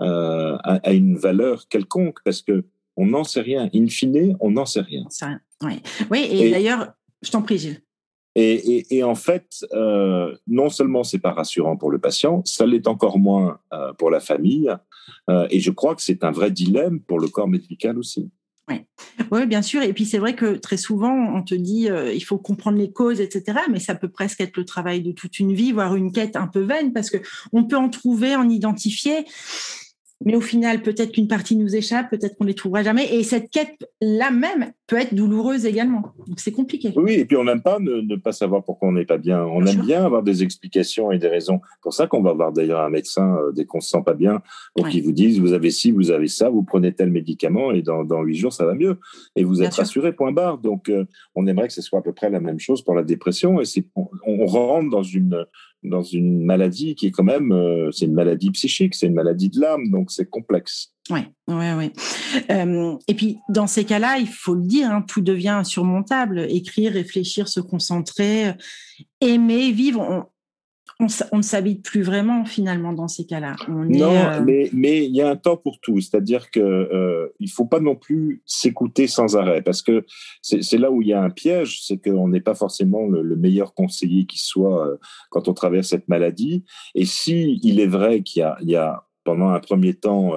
[0.00, 2.64] euh, a, a, une valeur quelconque parce que
[2.96, 3.68] on n'en sait rien.
[3.74, 5.04] In fine, on n'en sait rien.
[5.62, 5.82] Oui.
[6.10, 7.82] oui, et, et d'ailleurs, je t'en prie, Gilles.
[8.36, 12.64] Et, et, et, en fait, euh, non seulement c'est pas rassurant pour le patient, ça
[12.64, 14.70] l'est encore moins euh, pour la famille.
[15.28, 18.30] Euh, et je crois que c'est un vrai dilemme pour le corps médical aussi.
[19.30, 19.82] Oui, bien sûr.
[19.82, 22.92] Et puis c'est vrai que très souvent, on te dit euh, il faut comprendre les
[22.92, 23.58] causes, etc.
[23.70, 26.46] Mais ça peut presque être le travail de toute une vie, voire une quête un
[26.46, 27.18] peu vaine, parce que
[27.52, 29.24] on peut en trouver, en identifier
[30.22, 33.14] mais au final, peut-être qu'une partie nous échappe, peut-être qu'on les trouvera jamais.
[33.14, 36.12] Et cette quête-là même peut être douloureuse également.
[36.26, 36.92] Donc c'est compliqué.
[36.94, 39.42] Oui, et puis on n'aime pas ne, pas savoir pourquoi on n'est pas bien.
[39.42, 41.60] On aime bien avoir des explications et des raisons.
[41.62, 44.12] C'est pour ça qu'on va voir d'ailleurs un médecin euh, dès qu'on se sent pas
[44.12, 44.42] bien,
[44.74, 47.80] pour qu'il vous dise vous avez ci, vous avez ça, vous prenez tel médicament et
[47.80, 48.98] dans huit jours ça va mieux.
[49.36, 50.58] Et vous êtes rassuré, point barre.
[50.58, 53.04] Donc euh, on aimerait que ce soit à peu près la même chose pour la
[53.04, 53.60] dépression.
[53.62, 53.64] Et
[53.96, 55.46] on, on rentre dans une
[55.82, 59.48] dans une maladie qui est quand même, euh, c'est une maladie psychique, c'est une maladie
[59.48, 60.92] de l'âme, donc c'est complexe.
[61.10, 61.92] Oui, oui, oui.
[62.50, 66.46] Euh, et puis, dans ces cas-là, il faut le dire, hein, tout devient insurmontable.
[66.48, 68.52] Écrire, réfléchir, se concentrer,
[69.20, 70.30] aimer, vivre
[71.00, 73.56] ne s'habite plus vraiment finalement dans ces cas-là.
[73.68, 74.40] non, euh,
[74.72, 76.00] mais il y a un temps pour tout.
[76.00, 80.04] C'est-à-dire que euh, il faut pas non plus s'écouter sans arrêt, parce que
[80.42, 83.72] c'est là où il y a un piège, c'est qu'on n'est pas forcément le, meilleur
[83.72, 84.96] conseiller qui soit euh,
[85.30, 86.64] quand on traverse cette maladie.
[86.94, 90.32] Et si il est vrai qu'il y, a, pendant un premier temps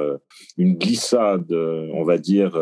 [0.58, 2.58] une glissade, on va dire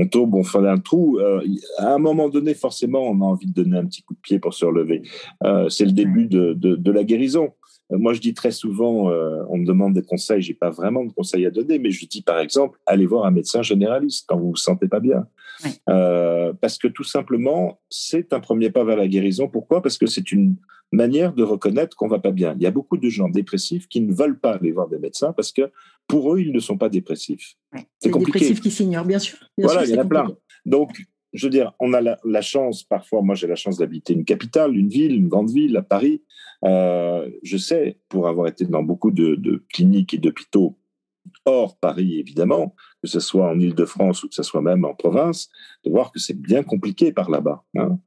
[0.00, 1.18] on tombe, on fait un trou.
[1.18, 1.44] Euh,
[1.78, 4.38] à un moment donné, forcément, on a envie de donner un petit coup de pied
[4.38, 5.02] pour se relever.
[5.44, 7.52] Euh, c'est le début de, la guérison.
[7.92, 9.10] Euh, moi, je dis très souvent,
[9.50, 12.22] on me demande des conseils, j'ai pas vraiment de conseils à donner, mais je dis
[12.22, 15.26] par exemple, allez voir un médecin généraliste quand vous vous sentez pas bien,
[15.86, 19.48] parce que tout simplement, c'est un premier pas vers la guérison.
[19.48, 19.82] Pourquoi?
[19.82, 20.56] Parce que c'est une
[20.92, 22.54] manière de reconnaître qu'on va pas bien.
[22.56, 25.32] Il y a beaucoup de gens dépressifs qui ne veulent pas aller voir des médecins
[25.32, 25.70] parce que
[26.10, 27.54] pour eux, ils ne sont pas dépressifs.
[27.98, 28.40] c'est compliqué.
[28.40, 29.38] dépressifs qui s'ignorent, bien sûr.
[29.58, 30.36] voilà, il y en a plein.
[30.66, 34.24] Donc, je veux dire, on a la, chance, parfois, moi j'ai la chance d'habiter une
[34.24, 36.22] capitale, une ville, une grande ville, à Paris.
[36.64, 40.76] Euh, je sais, pour avoir été dans beaucoup de, de cliniques et d'hôpitaux
[41.44, 45.48] hors Paris, évidemment, que ce soit en Ile-de-France ou que ce soit même en province,
[45.84, 47.62] de voir que c'est bien compliqué par là-bas.
[47.76, 47.98] Hein.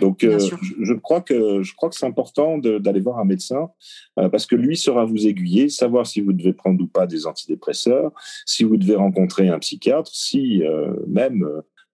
[0.00, 3.70] Donc, euh, je, crois que je crois que c'est important d'aller voir un médecin
[4.18, 7.26] euh, parce que lui saura vous aiguiller, savoir si vous devez prendre ou pas des
[7.26, 8.12] antidépresseurs,
[8.44, 11.46] si vous devez rencontrer un psychiatre, si euh, même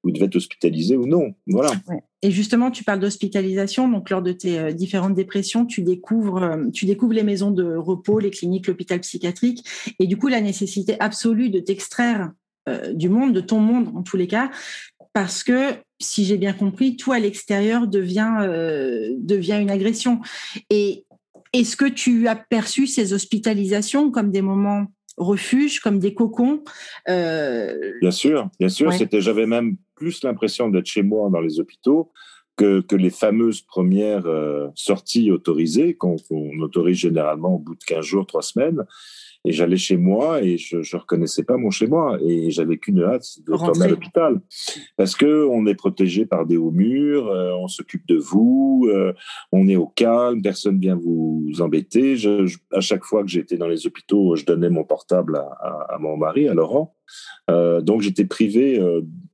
[0.03, 1.35] vous devez être hospitalisé ou non.
[1.47, 1.71] Voilà.
[2.23, 3.89] Et justement, tu parles d'hospitalisation.
[3.89, 8.31] Donc, lors de tes différentes dépressions, tu découvres, tu découvres les maisons de repos, les
[8.31, 9.65] cliniques, l'hôpital psychiatrique,
[10.01, 12.33] et du coup, la nécessité absolue de t'extraire
[12.93, 14.51] du monde, de ton monde en tous les cas,
[15.13, 20.21] parce que si j'ai bien compris, tout à l'extérieur devient, euh, devient une agression.
[20.71, 21.05] Et
[21.53, 24.87] est-ce que tu as perçu ces hospitalisations comme des moments
[25.19, 26.63] refuges, comme des cocons
[27.09, 28.93] euh, Bien sûr, bien sûr.
[28.93, 32.13] C'était, j'avais même plus l'impression d'être chez moi dans les hôpitaux
[32.57, 36.17] que, que les fameuses premières euh, sorties autorisées qu'on
[36.61, 38.85] autorise généralement au bout de 15 jours, 3 semaines.
[39.49, 42.19] Et j'allais chez moi et je ne reconnaissais pas mon chez moi.
[42.23, 44.43] Et j'avais qu'une hâte de retourner à l'hôpital.
[44.99, 49.15] Parce que on est protégé par des hauts murs, euh, on s'occupe de vous, euh,
[49.51, 52.17] on est au calme, personne vient vous embêter.
[52.17, 55.99] Je, à chaque fois que j'étais dans les hôpitaux, je donnais mon portable à, à,
[55.99, 56.95] mon mari, à Laurent.
[57.51, 58.79] Euh, donc j'étais privé,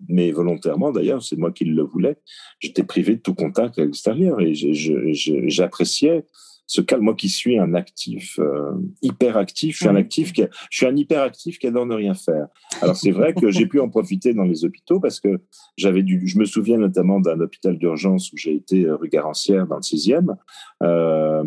[0.09, 2.18] mais volontairement d'ailleurs, c'est moi qui le voulais,
[2.61, 6.24] j'étais privé de tout contact à l'extérieur et j'appréciais
[6.66, 7.03] ce calme.
[7.03, 8.72] Moi qui suis un actif, euh,
[9.03, 12.14] hyper actif, je suis un actif qui, je suis un hyperactif qui adore ne rien
[12.14, 12.46] faire.
[12.81, 15.40] Alors c'est vrai que j'ai pu en profiter dans les hôpitaux parce que
[15.77, 19.66] j'avais dû, je me souviens notamment d'un hôpital d'urgence où j'ai été euh, rue Garancière
[19.66, 20.37] dans le sixième.
[20.83, 21.44] Euh,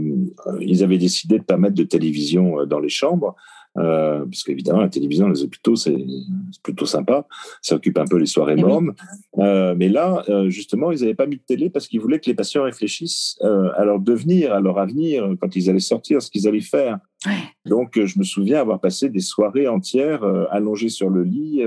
[0.61, 3.35] ils avaient décidé de pas mettre de télévision euh, dans les chambres
[3.77, 5.95] euh, parce qu'évidemment, la télévision, les hôpitaux, c'est
[6.63, 7.27] plutôt sympa.
[7.61, 8.93] Ça occupe un peu les soirées eh mornes.
[9.37, 12.29] Euh, mais là, euh, justement, ils n'avaient pas mis de télé parce qu'ils voulaient que
[12.29, 16.31] les patients réfléchissent euh, à leur devenir, à leur avenir, quand ils allaient sortir, ce
[16.31, 16.99] qu'ils allaient faire.
[17.65, 21.63] Donc, je me souviens avoir passé des soirées entières allongées sur le lit,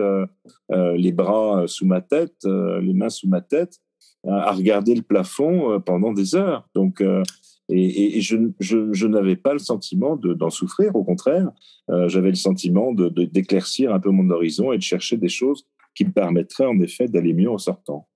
[0.70, 3.81] les bras sous ma tête, les mains sous ma tête,
[4.27, 6.68] à regarder le plafond pendant des heures.
[6.75, 7.03] Donc,
[7.70, 11.50] et, je, n'avais pas le sentiment d'en souffrir, au contraire,
[11.90, 16.04] euh, j'avais le sentiment d'éclaircir un peu mon horizon et de chercher des choses qui
[16.04, 18.06] me permettraient en effet d'aller mieux en sortant.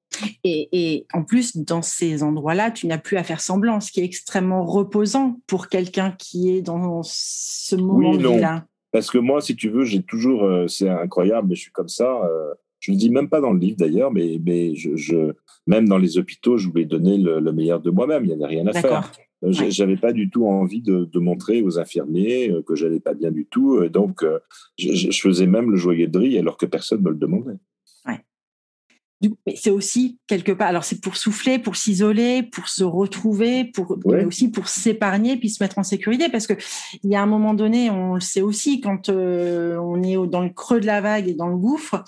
[0.44, 4.04] Et, en plus, dans ces endroits-là, tu n'as plus à faire semblant, ce qui est
[4.04, 8.54] extrêmement reposant pour quelqu'un qui est dans ce moment-là.
[8.54, 11.72] Oui, Parce que moi, si tu veux, j'ai toujours, euh, c'est incroyable, mais je suis
[11.72, 12.20] comme ça.
[12.24, 15.32] Euh, je ne le dis même pas dans le livre d'ailleurs, mais, mais je,
[15.66, 18.24] même dans les hôpitaux, je voulais donner le, le meilleur de moi-même.
[18.24, 19.10] Il n'y avait rien à faire.
[19.44, 23.30] Euh, j'avais pas du tout envie de, montrer aux infirmiers euh, que j'allais pas bien
[23.30, 23.76] du tout.
[23.76, 24.24] Euh, donc,
[24.78, 27.58] je, faisais même le joyeux de riz alors que personne ne me le demandait.
[29.46, 30.68] Mais c'est aussi quelque part.
[30.68, 35.48] Alors, c'est pour souffler, pour s'isoler, pour se retrouver, pour mais aussi pour s'épargner puis
[35.48, 36.28] se mettre en sécurité.
[36.28, 36.52] Parce que
[37.02, 40.50] il y a un moment donné, on le sait aussi, quand on est dans le
[40.50, 42.04] creux de la vague et dans le gouffre,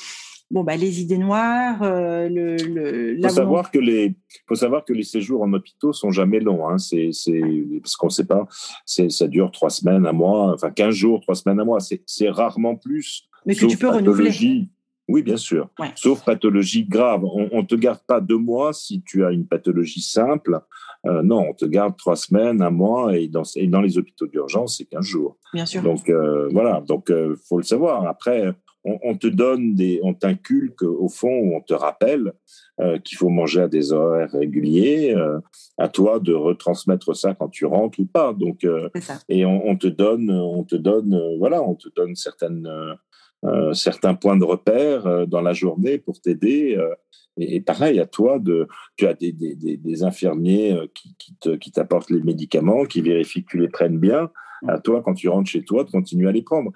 [0.50, 4.14] bon, bah, les idées noires, euh, le, le faut savoir que les,
[4.48, 6.68] faut savoir que les séjours en hôpitaux sont jamais longs.
[6.68, 6.78] Hein.
[6.78, 7.42] C'est, c'est,
[7.82, 8.46] parce qu'on ne sait pas,
[8.84, 11.80] c'est, ça dure trois semaines, un mois, enfin 15 jours, trois semaines, un mois.
[11.80, 13.28] C'est, c'est rarement plus.
[13.44, 14.68] Mais que tu peux renouveler.
[15.08, 15.70] Oui, bien sûr.
[15.94, 17.24] Sauf pathologie grave.
[17.24, 20.60] On ne te garde pas deux mois si tu as une pathologie simple.
[21.06, 24.26] Euh, non, on te garde trois semaines, un mois, et dans, et dans les hôpitaux
[24.26, 25.36] d'urgence, c'est 15 jours.
[25.54, 25.82] Bien sûr.
[25.82, 26.80] Donc, euh, voilà.
[26.80, 28.06] Donc, euh, faut le savoir.
[28.08, 28.52] Après,
[28.86, 32.32] on, te donne des, on t'inculque au fond, on te rappelle
[32.80, 35.14] euh, qu'il faut manger à des horaires réguliers.
[35.14, 35.40] Euh,
[35.78, 38.32] à toi de retransmettre ça quand tu rentres ou pas.
[38.32, 38.88] Donc, euh,
[39.28, 42.68] et on, on, te donne, on te donne, voilà, on te donne certaines,
[43.72, 46.78] certains points de repère dans la journée pour t'aider.
[47.36, 51.14] Et, pareil, à toi, de, tu as des, des, des infirmiers qui,
[51.60, 54.30] qui t'apportent les médicaments, qui vérifient que tu les prennes bien
[54.66, 56.70] à toi, quand tu rentres chez toi, de continuer à les prendre.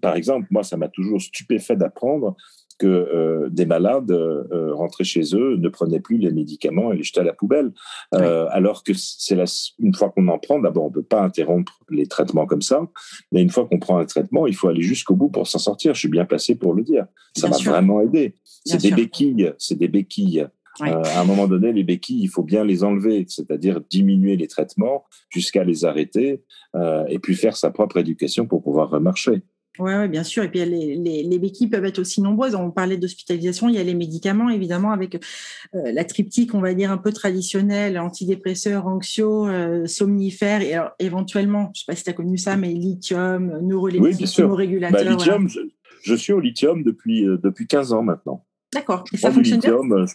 [0.00, 2.36] par exemple, moi, ça m'a toujours stupéfait d'apprendre
[2.78, 7.02] que euh, des malades euh, rentraient chez eux, ne prenaient plus les médicaments et les
[7.02, 7.72] jetaient à la poubelle.
[8.14, 9.36] Euh, alors que c'est
[9.78, 12.86] une fois qu'on en prend, d'abord, on ne peut pas interrompre les traitements comme ça,
[13.32, 15.94] mais une fois qu'on prend un traitement, il faut aller jusqu'au bout pour s'en sortir.
[15.94, 17.06] Je suis bien placé pour le dire.
[17.36, 18.36] Ça m'a vraiment aidé.
[18.64, 20.46] C'est des béquilles, c'est des béquilles.
[20.82, 24.48] Euh, à un moment donné, les béquilles, il faut bien les enlever, c'est-à-dire diminuer les
[24.48, 26.42] traitements jusqu'à les arrêter
[26.74, 29.42] euh, et puis faire sa propre éducation pour pouvoir remarcher.
[29.78, 30.42] Oui, ouais, bien sûr.
[30.42, 32.56] Et puis les, les, béquilles peuvent être aussi nombreuses.
[32.56, 36.74] On parlait d'hospitalisation, il y a les médicaments, évidemment, avec euh, la triptyque, on va
[36.74, 39.46] dire, un peu traditionnelle, antidépresseurs, anxio,
[39.86, 44.28] somnifères, et éventuellement, je ne sais pas si tu as connu ça, mais lithium, neuroleptique,
[44.36, 45.60] oui, bah, lithium, je,
[46.02, 48.44] je, suis au lithium depuis, depuis 15 ans maintenant.
[48.72, 49.04] D'accord.
[49.12, 49.72] Et ça fonctionne bien?
[49.72, 50.06] euh,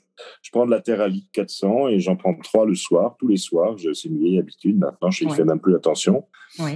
[0.41, 3.75] je, prends de la Terralit 400 et j'en prends trois le soir, tous les soirs.
[3.79, 6.25] C'est une vieille habitude maintenant, je ne fais même plus attention.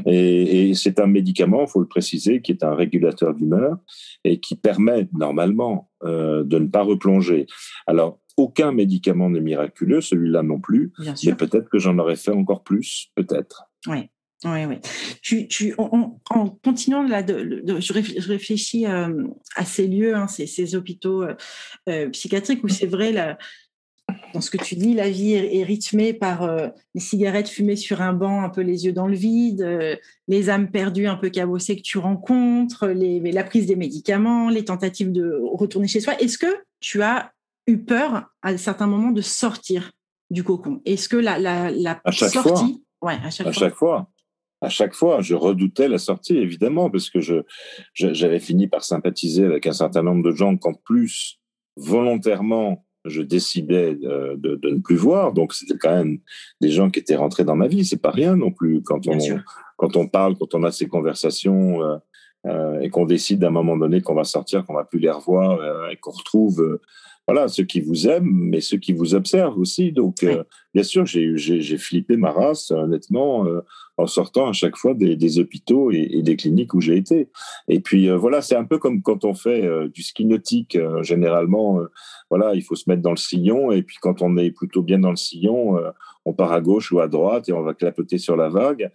[0.06, 3.78] Et, c'est un médicament, il faut le préciser, qui est un régulateur d'humeur
[4.24, 7.46] et qui permet normalement euh, de ne pas replonger.
[7.86, 10.94] Alors, aucun médicament n'est miraculeux, celui-là non plus,
[11.26, 13.66] mais peut-être que j'en aurais fait encore plus, peut-être.
[13.88, 14.10] Oui.
[14.46, 14.76] Oui, oui.
[15.22, 19.24] Tu, tu, en continuant là, de, je réfléchis euh,
[19.56, 21.36] à ces lieux, hein, ces, ces, hôpitaux euh,
[21.90, 23.36] euh, psychiatriques où c'est vrai,
[24.34, 26.48] dans ce que tu dis, la vie est, rythmée par
[26.94, 30.70] les cigarettes fumées sur un banc, un peu les yeux dans le vide, les âmes
[30.70, 35.42] perdues un peu cabossées que tu rencontres, les, la prise des médicaments, les tentatives de
[35.52, 36.14] retourner chez soi.
[36.22, 37.34] Est-ce que tu as
[37.66, 39.92] eu peur à certains moments de sortir
[40.30, 40.80] du cocon?
[40.86, 42.84] Est-ce que la, la, la sortie...
[43.02, 44.10] Ouais, à chaque, à chaque fois
[44.62, 47.36] à chaque fois, je redoutais la sortie, évidemment, parce que je,
[47.94, 51.40] j'avais fini par sympathiser avec un certain nombre de gens qu'en plus,
[51.76, 55.32] volontairement, je décidais de, de, ne plus voir.
[55.34, 56.20] Donc, c'était quand même
[56.60, 57.86] des gens qui étaient rentrés dans ma vie.
[57.86, 59.18] C'est pas rien non plus quand on,
[59.78, 61.98] quand on parle, quand on a ces conversations euh,
[62.48, 65.12] euh, et qu'on décide à un moment donné qu'on va sortir, qu'on va plus les
[65.12, 66.80] revoir euh, et qu'on retrouve
[67.28, 69.92] voilà, ceux qui vous aiment, mais ceux qui vous observent aussi.
[69.92, 70.44] Donc, euh,
[70.74, 73.60] bien sûr, j'ai flippé ma race, honnêtement, euh,
[73.98, 77.30] en sortant à chaque fois des, des hôpitaux et, et, des cliniques où j'ai été.
[77.68, 80.78] Et puis, euh, voilà, c'est un peu comme quand on fait du ski nautique.
[81.02, 81.80] généralement,
[82.30, 83.72] voilà, il faut se mettre dans le sillon.
[83.72, 85.80] Et puis, quand on est plutôt bien dans le sillon,
[86.26, 88.90] on part à gauche ou à droite et on va clapoter sur la vague.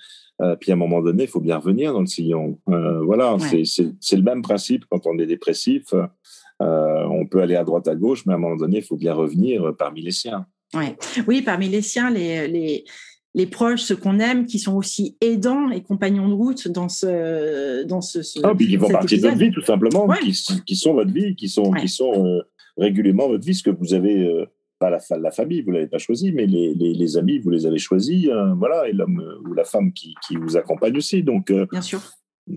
[0.61, 2.59] puis, à un moment donné, il faut bien revenir dans le sillon.
[2.67, 5.93] voilà, c'est le même principe quand on est dépressif.
[6.62, 8.97] Euh, on peut aller à droite, à gauche, mais à un moment donné, il faut
[8.97, 10.47] bien revenir parmi les siens.
[11.27, 12.85] Oui, parmi les siens, les, les,
[13.47, 17.85] proches, ceux qu'on aime, qui sont aussi aidants et compagnons de route dans ce.
[17.85, 20.09] Dans ce, ah, puis qui font partie de votre vie, tout simplement,
[20.66, 22.40] qui, sont votre vie, qui sont, qui sont euh,
[22.77, 24.27] régulièrement votre vie, ce que vous avez.
[24.27, 24.47] Euh,
[24.79, 28.29] pas la, la, famille, vous l'avez pas choisi, mais les, amis, vous les avez choisis,
[28.57, 31.23] voilà, et l'homme ou la femme qui, vous accompagne aussi.
[31.23, 32.01] Donc, bien sûr,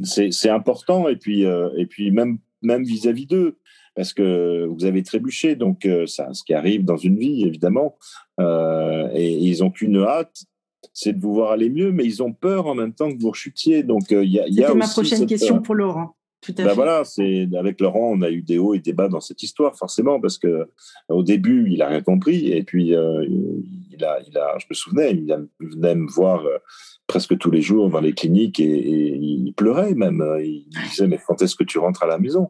[0.01, 1.07] c'est important.
[1.07, 3.57] Et puis, et puis même même vis-à-vis d'eux
[3.95, 5.55] parce que vous avez trébuché.
[5.55, 7.97] Donc, euh, ça, ce qui arrive dans une vie, évidemment.
[8.39, 10.43] Euh, et, ils n'ont qu'une hâte,
[10.93, 13.29] c'est de vous voir aller mieux, mais ils ont peur en même temps que vous
[13.29, 13.83] rechutiez.
[13.83, 16.15] Donc, euh, il y a, y ma prochaine question pour Laurent.
[16.41, 19.07] Tout à ben voilà, c'est avec Laurent, on a eu des hauts et des bas
[19.07, 20.67] dans cette histoire, forcément, parce que
[21.09, 25.11] au début, il a rien compris, et puis il a, il a, je me souvenais,
[25.11, 26.43] il venait me voir
[27.07, 30.23] presque tous les jours dans les cliniques et, il pleurait même.
[30.39, 32.49] Il disait mais quand est-ce que tu rentres à la maison?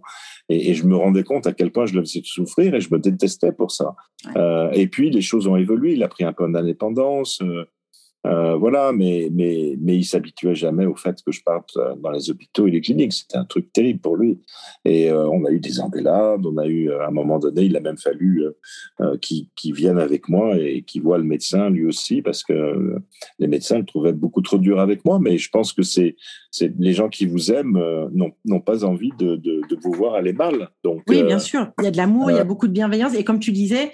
[0.50, 3.00] Et, je me rendais compte à quel point je le faisais souffrir et je me
[3.00, 3.96] détestais pour ça.
[4.36, 5.94] Euh, et puis les choses ont évolué.
[5.94, 7.42] Il a pris un peu d'indépendance.
[7.42, 7.66] Euh,
[8.26, 12.10] Euh, voilà, mais, mais, mais il s'habituait jamais au fait que je parte euh, dans
[12.10, 13.14] les hôpitaux et les cliniques.
[13.14, 14.40] C'était un truc terrible pour lui.
[14.84, 17.78] Et euh, on a eu des engueulades, on a eu, à un moment donné, il
[17.78, 18.44] a même fallu
[19.02, 22.96] euh, qu'il vienne avec moi et qu'il voit le médecin lui aussi, parce que
[23.40, 25.20] les médecins le trouvaient beaucoup trop dur avec moi.
[25.22, 26.16] Mais je pense que c'est
[26.80, 27.80] les gens qui vous aiment
[28.46, 30.70] n'ont pas envie de, de, de, vous voir aller mal.
[30.84, 31.72] Donc, oui, bien sûr.
[31.80, 33.14] Il y a de l'amour, il y a beaucoup de bienveillance.
[33.14, 33.92] Et comme tu disais,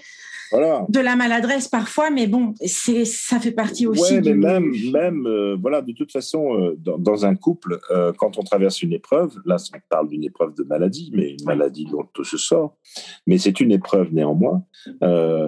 [0.52, 4.16] de la maladresse parfois, mais bon, c'est ça fait partie aussi.
[4.16, 8.38] Oui, mais même, même euh, voilà, de toute façon, euh, dans, un couple, euh, quand
[8.38, 12.04] on traverse une épreuve, là, on parle d'une épreuve de maladie, mais une maladie dont
[12.14, 12.78] tout se sort,
[13.28, 14.64] mais c'est une épreuve néanmoins,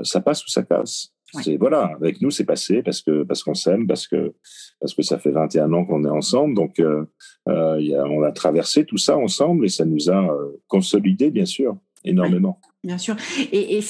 [0.03, 1.09] ça passe ou ça casse.
[1.41, 4.35] C'est voilà, avec nous c'est passé parce que parce qu'on s'aime, parce que
[4.79, 6.83] parce que ça fait 21 ans qu'on est ensemble, donc y
[7.95, 10.27] a, on a traversé tout ça ensemble et ça nous a
[10.67, 12.59] consolidé bien sûr énormément.
[12.83, 13.15] bien sûr.
[13.51, 13.81] Et, et,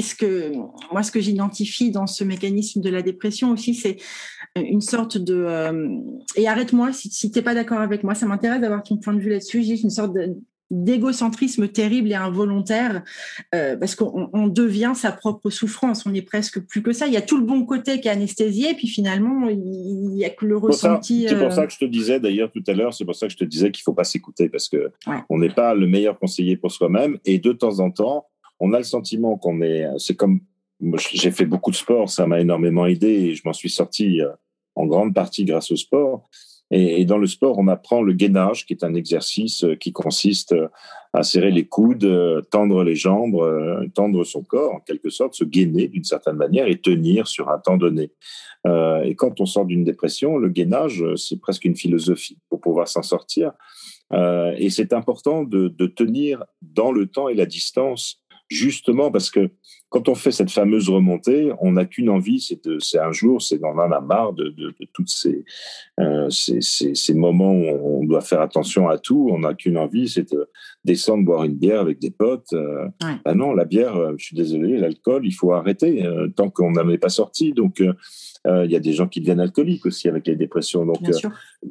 [0.00, 0.52] ce que
[0.92, 3.96] moi, ce que j'identifie dans ce mécanisme de la dépression aussi, c'est
[4.56, 5.98] une sorte de euh,
[6.36, 9.14] et arrête-moi si, si tu n'es pas d'accord avec moi, ça m'intéresse d'avoir ton point
[9.14, 9.62] de vue là-dessus.
[9.62, 10.16] J'ai une sorte
[10.70, 13.02] d'égocentrisme terrible et involontaire
[13.54, 16.04] euh, parce qu'on devient sa propre souffrance.
[16.06, 17.06] On est presque plus que ça.
[17.06, 20.30] Il y a tout le bon côté qui est anesthésié, puis finalement il y a
[20.30, 21.26] que le ressenti.
[21.28, 22.94] C'est pour ça euh, que je te disais d'ailleurs tout à l'heure.
[22.94, 24.90] C'est pour ça que je te disais qu'il faut pas s'écouter parce que
[25.28, 28.26] on n'est pas le meilleur conseiller pour soi-même et de temps en temps
[28.60, 29.86] on a le sentiment qu'on est.
[29.98, 30.40] C'est comme
[30.96, 34.30] j'ai fait beaucoup de sport, ça m'a énormément aidé et je m'en suis sorti euh,
[34.74, 36.28] en grande partie grâce au sport.
[36.70, 40.52] Et, dans le sport, on apprend le gainage, qui est un exercice euh, qui consiste
[40.52, 40.68] euh,
[41.12, 43.38] à serrer les coudes, tendre les jambes,
[43.94, 47.60] tendre son corps, en quelque sorte, se gainer d'une certaine manière et tenir sur un
[47.60, 48.10] temps donné.
[48.66, 53.02] et quand on sort d'une dépression, le gainage, c'est presque une philosophie pour pouvoir s'en
[53.02, 53.52] sortir.
[54.12, 59.50] et c'est important de, de, tenir dans le temps et la distance justement parce que
[59.94, 63.78] quand on fait cette fameuse remontée, on n'a qu'une envie, c'est un jour, c'est d'en
[63.78, 64.74] avoir marre de, de,
[65.06, 65.44] ces,
[66.00, 69.28] euh, ces, ces, ces, moments où on doit faire attention à tout.
[69.30, 70.48] On n'a qu'une envie, c'est de
[70.84, 72.52] descendre boire une bière avec des potes.
[72.54, 72.88] Euh,
[73.24, 76.04] ah non, la bière, euh, je suis désolé, l'alcool, il faut arrêter
[76.34, 77.52] tant qu'on n'en est pas sorti.
[77.52, 80.84] Donc, il y a des gens qui deviennent alcooliques aussi avec les dépressions.
[80.84, 80.98] Donc,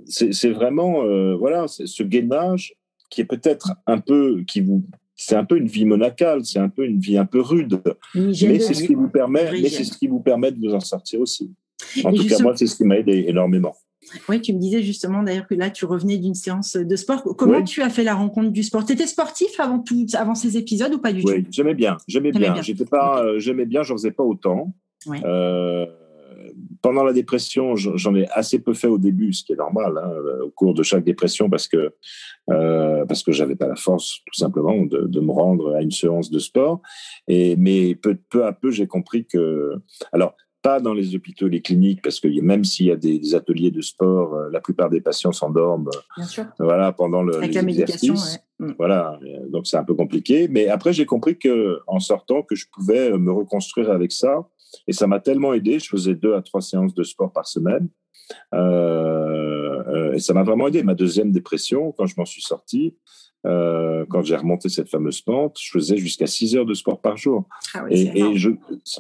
[0.05, 1.03] c'est vraiment,
[1.35, 2.73] voilà, ce gainage
[3.09, 4.83] qui est peut-être un peu, qui vous
[5.15, 7.81] c'est un peu une vie monacale, c'est un peu une vie un peu rude,
[8.15, 10.79] mais c'est ce qui vous permet, mais c'est ce qui vous permet de vous en
[10.79, 11.51] sortir aussi.
[12.03, 13.75] En tout cas, moi, c'est ce qui m'a aidé énormément.
[14.27, 17.23] Oui, tu me disais justement d'ailleurs que là, tu revenais d'une séance de sport.
[17.37, 18.85] Comment tu as fait la rencontre du sport?
[18.85, 21.31] Tu étais sportif avant, tout, avant ces épisodes ou pas du tout?
[21.31, 21.97] Oui, j'aimais bien.
[22.07, 22.61] J'aimais bien.
[22.61, 24.73] J'étais pas, euh, j'aimais bien, j'en faisais pas autant.
[25.07, 25.85] Euh,
[26.83, 30.11] pendant la dépression, j'en ai assez peu fait au début, ce qui est normal hein,
[30.43, 31.93] au cours de chaque dépression, parce que
[32.51, 35.91] euh, parce que j'avais pas la force, tout simplement, de, de, me rendre à une
[35.91, 36.81] séance de sport.
[37.29, 39.75] Et mais peu, peu à peu, j'ai compris que,
[40.11, 43.71] alors pas dans les hôpitaux, les cliniques, parce que même s'il y a des, ateliers
[43.71, 45.89] de sport, euh, la plupart des patients s'endorment.
[46.59, 48.15] Voilà, pendant le Avec la médication,
[48.59, 48.73] mm.
[48.77, 49.19] Voilà,
[49.49, 50.47] donc c'est un peu compliqué.
[50.49, 54.47] Mais après, j'ai compris que en sortant, que je pouvais me reconstruire avec ça
[54.87, 55.79] et ça m'a tellement aidé.
[55.79, 57.89] Je faisais deux à trois séances de sport par semaine.
[58.53, 60.83] Euh, euh, et ça m'a vraiment aidé.
[60.83, 62.95] Ma deuxième dépression, quand je m'en suis sorti,
[63.45, 67.17] euh, quand j'ai remonté cette fameuse pente, je faisais jusqu'à 6 heures de sport par
[67.17, 67.47] jour.
[67.73, 68.51] Ah oui, et, et je,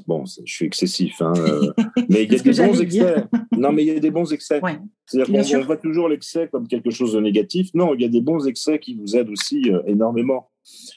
[0.05, 1.71] bon, je suis excessif, hein, euh,
[2.09, 3.23] mais il y a des bons excès.
[3.57, 4.59] Non, mais il y a des bons excès.
[5.05, 7.69] C'est-à-dire qu'on voit toujours l'excès comme quelque chose de négatif.
[7.73, 10.49] Non, il y a des bons excès qui vous aident aussi euh, énormément.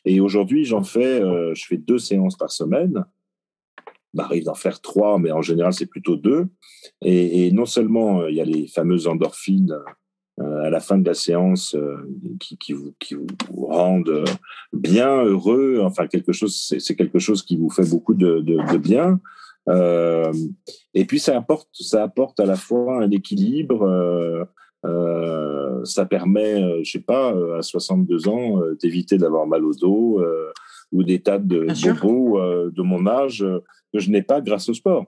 [0.05, 3.05] Et aujourd'hui, j'en fais, je fais deux séances par semaine
[4.17, 6.47] m'arrive d'en faire trois, mais en général, c'est plutôt deux.
[7.03, 9.77] Et, non seulement euh, il y a les fameuses endorphines
[10.39, 11.97] euh, à la fin de la séance euh,
[12.39, 13.27] qui, qui, vous, qui, vous,
[13.69, 14.25] rendent
[14.75, 19.19] bien heureux, enfin, quelque chose, c'est quelque chose qui vous fait beaucoup de, de, bien.
[19.71, 20.31] Euh,
[20.93, 23.83] et puis, ça apporte, ça apporte à la fois un équilibre.
[24.85, 30.23] Euh, ça permet, je sais pas, à 62 ans, d'éviter d'avoir mal au dos
[30.93, 33.45] ou des tas de bobos de mon âge
[33.97, 35.07] que je n'ai pas grâce au sport.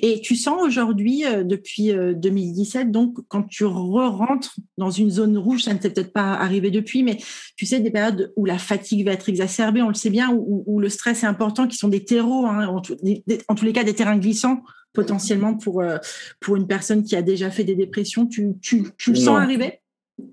[0.00, 5.36] Et tu sens aujourd'hui, euh, depuis 2017, euh, donc quand tu re-rentres dans une zone
[5.36, 7.18] rouge, ça ne t'est peut-être pas arrivé depuis, mais
[7.56, 10.80] tu sais, des périodes où la fatigue va être exacerbée, on le sait bien, où,
[10.80, 14.16] le stress est important, qui sont des terreaux, hein, en, tous les cas des terrains
[14.16, 14.62] glissants
[14.94, 15.98] potentiellement pour, euh,
[16.40, 18.26] pour une personne qui a déjà fait des dépressions.
[18.26, 19.80] Tu, tu, tu le sens arriver?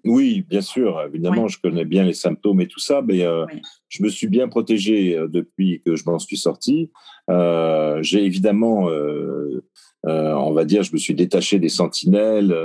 [0.05, 1.01] Oui, bien sûr.
[1.07, 3.45] Évidemment, je connais bien les symptômes et tout ça, mais euh,
[3.89, 6.91] je me suis bien protégé euh, depuis que je m'en suis sorti.
[7.29, 9.63] Euh, j'ai évidemment, euh,
[10.03, 12.55] on va dire, je me suis détaché des sentinelles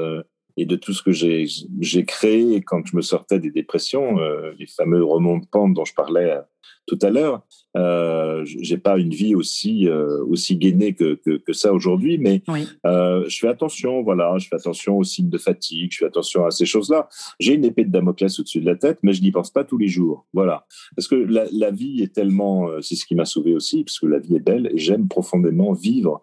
[0.59, 4.17] et de tout ce que j'ai créé quand je me sortais des dépressions,
[4.59, 6.39] les fameux remontes pente dont je parlais
[6.87, 7.43] tout à l'heure.
[7.77, 12.43] Euh, j'ai pas une vie aussi euh, aussi gainée que, que, que ça aujourd'hui, mais
[12.87, 14.03] euh, je fais attention.
[14.03, 15.91] Voilà, je fais attention aux signes de fatigue.
[15.93, 17.09] Je fais attention à ces choses-là.
[17.39, 19.77] J'ai une épée de Damoclès au-dessus de la tête, mais je n'y pense pas tous
[19.77, 20.27] les jours.
[20.33, 23.85] Voilà, parce que la, la vie est tellement, euh, c'est ce qui m'a sauvé aussi,
[23.85, 26.23] parce que la vie est belle et j'aime profondément vivre.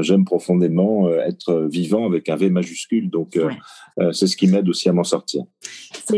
[0.00, 3.10] J'aime profondément être vivant avec un V majuscule.
[3.10, 3.38] Donc
[4.12, 5.42] c'est ce qui m'aide aussi à m'en sortir.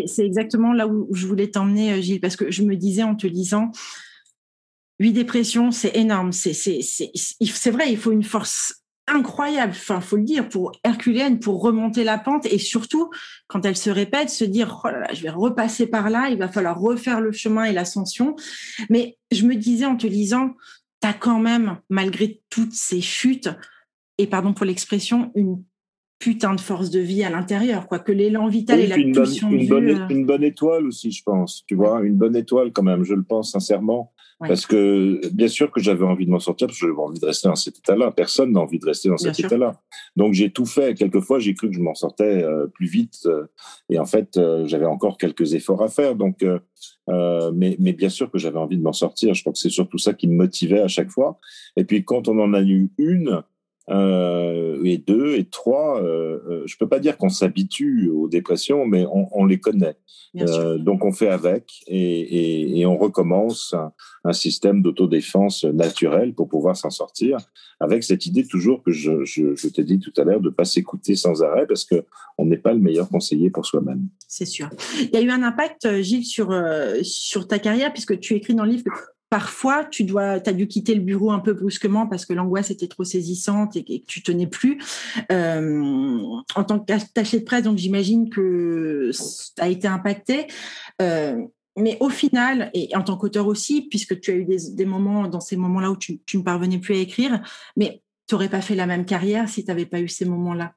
[0.07, 3.27] C'est exactement là où je voulais t'emmener, Gilles, parce que je me disais en te
[3.27, 3.66] lisant
[4.99, 6.33] Huit dépressions, c'est énorme.
[6.33, 12.03] C'est, vrai, il faut une force incroyable, enfin, faut le dire, pour herculéenne, pour remonter
[12.03, 13.11] la pente et surtout,
[13.47, 16.81] quand elle se répète, se dire, oh je vais repasser par là, il va falloir
[16.81, 18.35] refaire le chemin et l'ascension.
[18.91, 20.55] Mais je me disais en te lisant,
[21.01, 23.51] tu as quand même, malgré toutes ces chutes,
[24.19, 25.63] et pardon pour l'expression, une
[26.19, 29.49] putain de force de vie à l'intérieur, quoi, que l'élan vital et la une pulsion
[29.49, 32.17] bonne, de une, bonne, vie, euh, une bonne étoile aussi, je pense, tu vois, une
[32.17, 34.13] bonne étoile quand même, je le pense sincèrement.
[34.39, 34.49] Ouais.
[34.49, 37.25] Parce que bien sûr que j'avais envie de m'en sortir, parce que j'avais envie de
[37.25, 38.11] rester dans cet état-là.
[38.11, 39.81] Personne n'a envie de rester dans Bien cet état-là.
[40.15, 40.95] Donc j'ai tout fait.
[40.95, 43.21] Quelquefois, j'ai cru que je m'en sortais euh, plus vite.
[43.25, 43.47] euh,
[43.89, 46.17] et en fait, euh, j'avais encore quelques efforts à faire.
[46.17, 46.45] Donc,
[47.09, 49.33] mais, mais bien sûr que j'avais envie de m'en sortir.
[49.33, 51.39] Je crois que c'est surtout ça qui me motivait à chaque fois.
[51.77, 53.43] Et puis quand on en a eu une,
[53.91, 58.87] euh, et deux et trois, euh, euh, je peux pas dire qu'on s'habitue aux dépressions,
[58.87, 59.97] mais on, on les connaît.
[60.39, 63.93] Euh, donc on fait avec et, et, et on recommence un,
[64.25, 67.39] un système d'autodéfense naturel pour pouvoir s'en sortir,
[67.81, 70.67] avec cette idée toujours que je, je, je t'ai dit tout à l'heure de pas
[70.67, 72.05] s'écouter sans arrêt parce que
[72.37, 74.09] on n'est pas le meilleur conseiller pour soi-même.
[74.29, 74.69] C'est sûr.
[75.01, 76.55] Il y a eu un impact, Gilles, sur,
[77.03, 78.91] sur ta carrière, puisque tu écris dans le livre que
[79.37, 82.89] parfois, tu dois, as dû quitter le bureau un peu brusquement parce que l'angoisse était
[82.89, 84.79] trop saisissante et, que tu tenais plus.
[85.31, 86.23] Euh,
[86.55, 90.47] en tant qu'attaché de presse, donc j'imagine que tu as été impacté.
[91.03, 91.37] Euh,
[91.77, 95.41] mais au final, et en tant qu'auteur aussi, puisque tu as eu des, moments, dans
[95.41, 97.43] ces moments-là où tu, tu ne parvenais plus à écrire,
[97.77, 100.73] mais tu n'aurais pas fait la même carrière si tu n'avais pas eu ces moments-là.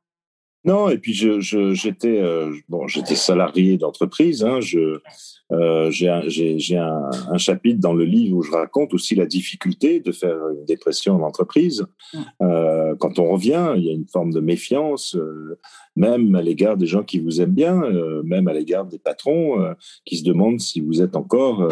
[0.65, 4.43] Non, et puis je, je, j'étais euh, bon, j'étais salarié d'entreprise.
[4.43, 4.99] Hein, je
[5.51, 6.07] euh, j'ai
[6.77, 11.15] un, chapitre dans le livre où je raconte aussi la difficulté de faire une dépression
[11.15, 11.85] en entreprise.
[12.41, 15.59] Euh, quand on revient, il y a une forme de méfiance, euh,
[15.95, 17.81] même à l'égard des gens qui vous aiment bien,
[18.23, 19.73] même à l'égard des patrons
[20.05, 21.67] qui se demandent si vous êtes encore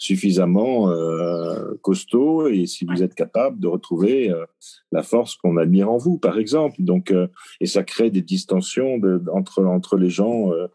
[0.00, 4.46] suffisamment euh, costaud et si vous êtes capable de retrouver euh,
[4.92, 6.76] la force qu'on admire en vous, par exemple.
[6.78, 7.28] Donc, euh,
[7.60, 10.68] et ça crée des distensions de, entre entre les gens euh,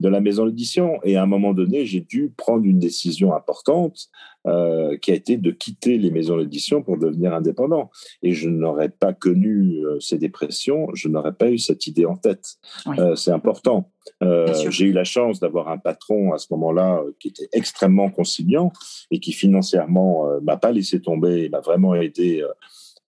[0.00, 0.98] de la maison d'édition.
[1.04, 4.08] Et à un moment donné, j'ai dû prendre une décision importante
[4.48, 7.92] euh, qui a été de quitter les maisons d'édition pour devenir indépendant.
[8.24, 12.16] Et je n'aurais pas connu euh, ces dépressions, je n'aurais pas eu cette idée en
[12.16, 12.56] tête.
[12.86, 12.96] Oui.
[12.98, 13.88] Euh, c'est important.
[14.20, 18.72] J'ai eu la chance d'avoir un patron à ce moment-là qui était extrêmement conciliant
[19.12, 22.44] et qui financièrement m'a pas laissé tomber, m'a vraiment aidé.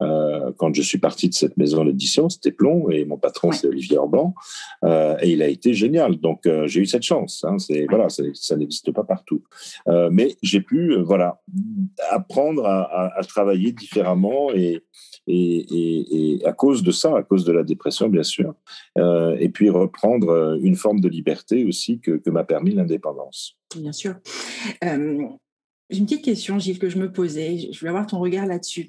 [0.02, 3.56] Euh, quand je suis parti de cette maison d'édition, c'était Plomb et mon patron Ouais.
[3.56, 4.34] c'est Olivier Orban
[4.84, 6.16] euh, et il a été génial.
[6.16, 7.44] Donc euh, j'ai eu cette chance.
[7.46, 9.42] Hein, c'est voilà, ça, ça n'existe pas partout.
[10.10, 11.40] Mais j'ai pu voilà
[12.10, 14.82] apprendre à, à, à travailler différemment et,
[15.26, 18.54] et, et, et à cause de ça, à cause de la dépression bien sûr,
[18.96, 23.56] et puis reprendre une forme de liberté aussi que, que m'a permis l'indépendance.
[23.76, 24.14] Bien sûr.
[25.98, 27.70] Une petite question, Gilles, que je me posais.
[27.72, 28.88] Je voulais avoir ton regard là-dessus.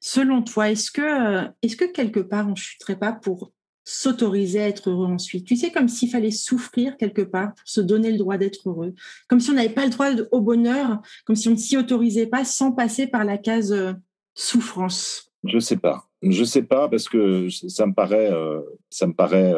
[0.00, 3.52] Selon toi, est-ce que, euh, est-ce que quelque part on chuterait pas pour
[3.84, 5.46] s'autoriser à être heureux ensuite?
[5.46, 8.94] Tu sais, comme s'il fallait souffrir quelque part pour se donner le droit d'être heureux.
[9.28, 12.26] Comme si on n'avait pas le droit au bonheur, comme si on ne s'y autorisait
[12.26, 13.92] pas sans passer par la case euh,
[14.34, 15.32] souffrance.
[15.44, 16.08] Je sais pas.
[16.22, 19.54] Je sais pas parce que ça me paraît, euh, ça me paraît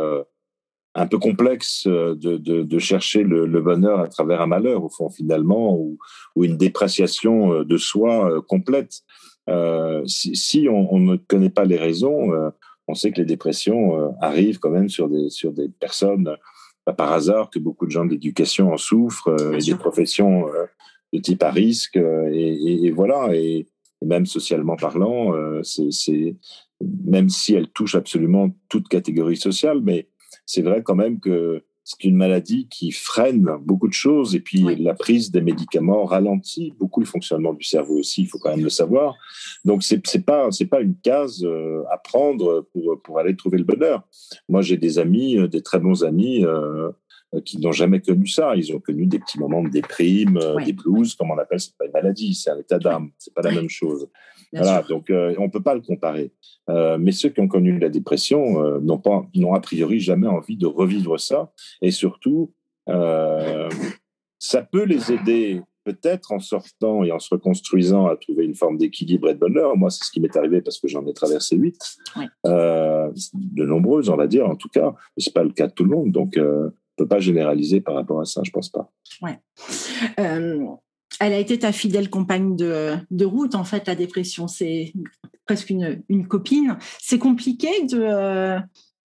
[1.00, 4.84] un peu complexe euh, de, de, de chercher le, le, bonheur à travers un malheur,
[4.84, 5.98] au fond, finalement, ou,
[6.36, 9.00] ou une dépréciation euh, de soi euh, complète.
[9.48, 12.50] Euh, si si on, on, ne connaît pas les raisons, euh,
[12.86, 16.36] on sait que les dépressions euh, arrivent quand même sur des, sur des personnes,
[16.84, 20.46] pas par hasard que beaucoup de gens de l'éducation en souffrent, et des professions
[21.12, 23.34] de type à risque, et, et, et voilà.
[23.34, 23.66] Et,
[24.02, 26.34] et même socialement parlant, c'est
[27.06, 30.08] même si elle touche absolument toute catégorie sociale, mais
[30.50, 34.62] c'est vrai quand même que c'est une maladie qui freine beaucoup de choses et puis
[34.64, 34.76] Oui.
[34.76, 38.64] la prise des médicaments ralentit beaucoup le fonctionnement du cerveau aussi, il faut quand même
[38.70, 39.14] le savoir.
[39.64, 43.58] Donc c'est c'est pas c'est pas une case euh, à prendre pour pour aller trouver
[43.58, 43.98] le bonheur.
[44.48, 46.90] Moi j'ai des amis, euh, des très bons amis euh,
[47.44, 48.56] qui n'ont jamais connu ça.
[48.56, 50.64] Ils ont connu des petits moments de déprime, Oui.
[50.64, 51.60] des blues, comme on appelle.
[51.60, 53.10] C'est pas une maladie, c'est un état d'âme.
[53.18, 54.02] C'est pas la même chose.
[54.52, 54.88] Bien Voilà, sûr.
[54.96, 56.32] donc euh, on peut pas le comparer.
[56.68, 60.26] Euh, mais ceux qui ont connu la dépression euh, n'ont pas, n'ont a priori jamais
[60.26, 61.52] envie de revivre ça.
[61.82, 62.52] Et surtout,
[62.88, 63.68] euh,
[64.38, 68.76] ça peut les aider peut-être en sortant et en se reconstruisant à trouver une forme
[68.76, 69.76] d'équilibre et de bonheur.
[69.76, 71.78] Moi, c'est ce qui m'est arrivé parce que j'en ai traversé huit,
[72.44, 74.94] de nombreuses, on va dire, en tout cas.
[75.16, 78.20] C'est pas le cas de tout le monde, donc on peut pas généraliser par rapport
[78.20, 78.92] à ça, je pense pas.
[79.22, 79.38] Ouais.
[81.20, 84.48] Elle a été ta fidèle compagne de, de route, en fait, la dépression.
[84.48, 84.92] C'est
[85.46, 86.78] presque une, une copine.
[86.98, 88.58] C'est compliqué de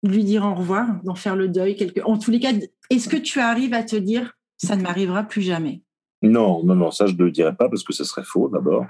[0.04, 1.76] lui dire au revoir, d'en faire le deuil.
[1.76, 2.00] Quelque...
[2.04, 2.52] En tous les cas,
[2.90, 5.82] est-ce que tu arrives à te dire ça ne m'arrivera plus jamais?
[6.22, 8.86] Non, non, non, ça je ne le dirais pas parce que ce serait faux d'abord.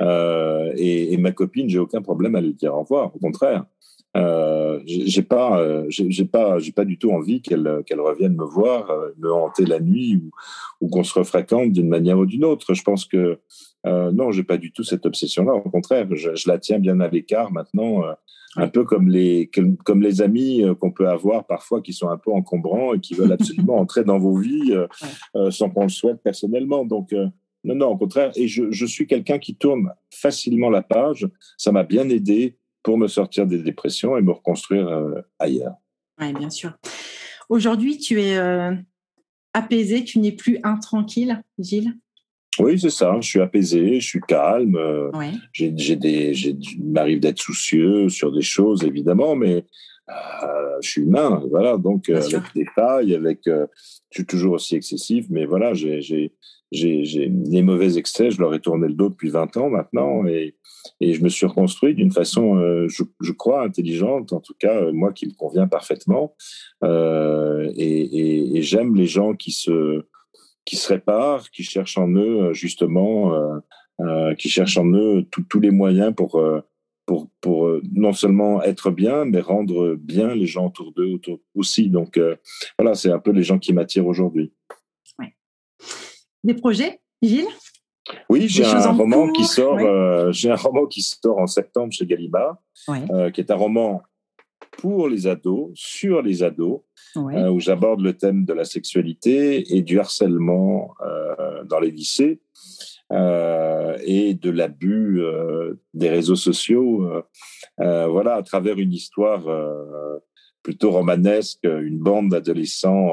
[0.00, 3.14] Euh, et, ma copine, j'ai aucun problème à lui dire au revoir.
[3.14, 3.64] Au contraire,
[4.16, 8.44] euh, j'ai pas, euh, j'ai pas, j'ai pas du tout envie qu'elle qu'elle revienne me
[8.44, 10.20] voir, euh, me hanter la nuit
[10.80, 12.74] ou, qu'on se refréquente d'une manière ou d'une autre.
[12.74, 13.38] Je pense que
[13.86, 15.54] euh, non, j'ai pas du tout cette obsession-là.
[15.54, 18.02] Au contraire, je, je, la tiens bien à l'écart maintenant
[18.56, 19.50] un peu comme les,
[19.84, 23.14] comme les amis euh, qu'on peut avoir parfois qui sont un peu encombrants et qui
[23.14, 24.86] veulent absolument entrer dans vos vies euh,
[25.36, 26.84] euh, sans qu'on le souhaite personnellement.
[26.84, 27.12] Donc,
[27.64, 28.30] non, non, au contraire.
[28.36, 31.28] Et je, je suis quelqu'un qui tourne facilement la page.
[31.56, 32.56] Ça m'a bien aidé
[32.86, 34.88] pour me sortir des dépressions et me reconstruire
[35.40, 35.74] ailleurs.
[36.20, 36.72] Oui, bien sûr.
[37.48, 38.38] Aujourd'hui, tu es
[39.52, 41.92] apaisé, tu n'es plus intranquille, Gilles?
[42.58, 43.16] Oui, c'est ça.
[43.20, 44.76] Je suis apaisé, je suis calme.
[44.76, 45.10] Euh,
[45.52, 49.64] j'ai, des, il m'arrive d'être soucieux sur des choses, évidemment, mais
[50.08, 51.76] euh, je suis humain, voilà.
[51.76, 53.66] Donc euh, avec des failles, avec, je
[54.10, 56.32] suis toujours aussi excessif, mais voilà, j'ai, j'ai,
[56.76, 60.54] j'ai, les mauvais excès, je leur ai tourné le dos depuis 20 ans maintenant, et,
[61.00, 62.56] et je me suis reconstruit d'une façon,
[62.88, 66.36] je, je, crois, intelligente, en tout cas moi qui me convient parfaitement,
[66.84, 66.88] et,
[67.76, 70.04] et, et j'aime les gens qui se
[70.66, 73.58] qui se réparent, qui cherchent en eux justement, euh,
[74.00, 76.60] euh, qui cherchent en eux tous les moyens pour euh,
[77.06, 81.20] pour, pour non seulement être bien, mais rendre bien les gens autour d'eux
[81.54, 81.88] aussi.
[81.88, 82.18] Donc
[82.76, 84.52] voilà, c'est un peu les gens qui m'attirent aujourd'hui.
[86.46, 87.48] Des projets, Gilles?
[88.30, 89.80] Oui, j'ai un roman qui sort.
[90.32, 92.56] j'ai un roman qui sort en septembre chez Gallimard,
[93.34, 94.00] qui est un roman
[94.78, 96.82] pour les ados, sur les ados,
[97.16, 102.40] euh, où j'aborde le thème de la sexualité et du harcèlement euh, dans les lycées
[103.12, 105.20] euh, et de l'abus
[105.94, 107.10] des réseaux sociaux.
[107.76, 109.44] voilà, à travers une histoire
[110.62, 113.10] plutôt romanesque, une bande d'adolescents.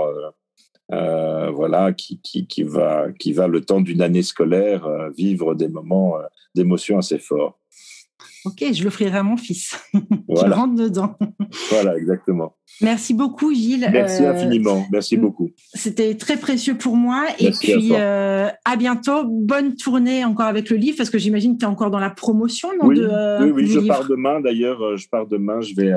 [1.54, 6.16] Voilà, qui, qui, qui, va, qui va le temps d'une année scolaire vivre des moments
[6.56, 7.60] d'émotion assez forts.
[8.46, 9.76] Ok, je le ferai à mon fils.
[10.28, 10.56] Voilà.
[10.56, 11.16] rentre dedans.
[11.70, 12.56] Voilà, exactement.
[12.82, 13.88] Merci beaucoup, Gilles.
[13.92, 14.86] Merci euh, infiniment.
[14.92, 15.52] Merci beaucoup.
[15.74, 17.26] C'était très précieux pour moi.
[17.40, 19.24] et puis, à, euh, à, bientôt.
[19.26, 22.10] Bonne tournée encore avec le livre, parce que j'imagine que tu es encore dans la
[22.10, 24.42] promotion non, oui, de, oui, oui, je pars demain.
[24.42, 25.62] D'ailleurs, je pars demain.
[25.62, 25.94] Je vais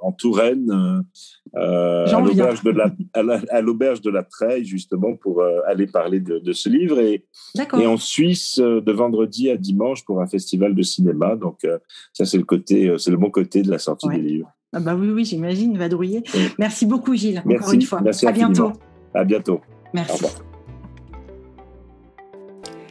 [0.00, 1.04] en Touraine,
[1.54, 2.90] à l'auberge de la,
[3.50, 6.98] à l'auberge de la Treille, justement, pour aller parler de, de ce livre.
[6.98, 7.26] Et,
[7.78, 11.36] et en Suisse, de vendredi à dimanche, pour un festival de cinéma.
[11.36, 11.60] Donc,
[12.12, 14.50] ça, c'est le côté, c'est le bon côté de la sortie des livres.
[14.72, 16.22] Ah bah oui, oui, j'imagine, vadrouiller.
[16.58, 18.00] Merci beaucoup, Gilles, encore une fois.
[18.00, 18.72] Merci à bientôt.
[19.14, 19.60] À bientôt.
[19.92, 20.24] Merci.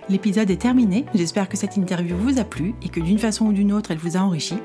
[0.09, 1.05] L'épisode est terminé.
[1.13, 3.97] J'espère que cette interview vous a plu et que d'une façon ou d'une autre, elle
[3.99, 4.55] vous a enrichi.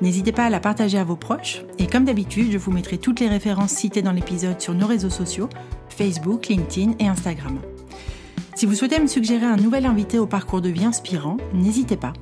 [0.00, 1.62] N'hésitez pas à la partager à vos proches.
[1.78, 5.10] Et comme d'habitude, je vous mettrai toutes les références citées dans l'épisode sur nos réseaux
[5.10, 5.48] sociaux,
[5.88, 7.58] Facebook, LinkedIn et Instagram.
[8.54, 12.12] Si vous souhaitez me suggérer un nouvel invité au parcours de vie inspirant, n'hésitez pas.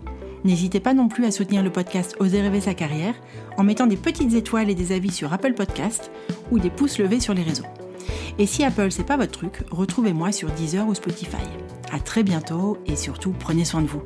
[0.45, 3.15] N'hésitez pas non plus à soutenir le podcast Oser rêver sa carrière
[3.57, 6.11] en mettant des petites étoiles et des avis sur Apple Podcast
[6.51, 7.67] ou des pouces levés sur les réseaux.
[8.39, 11.37] Et si Apple c'est pas votre truc, retrouvez-moi sur Deezer ou Spotify.
[11.93, 14.03] À très bientôt et surtout prenez soin de vous.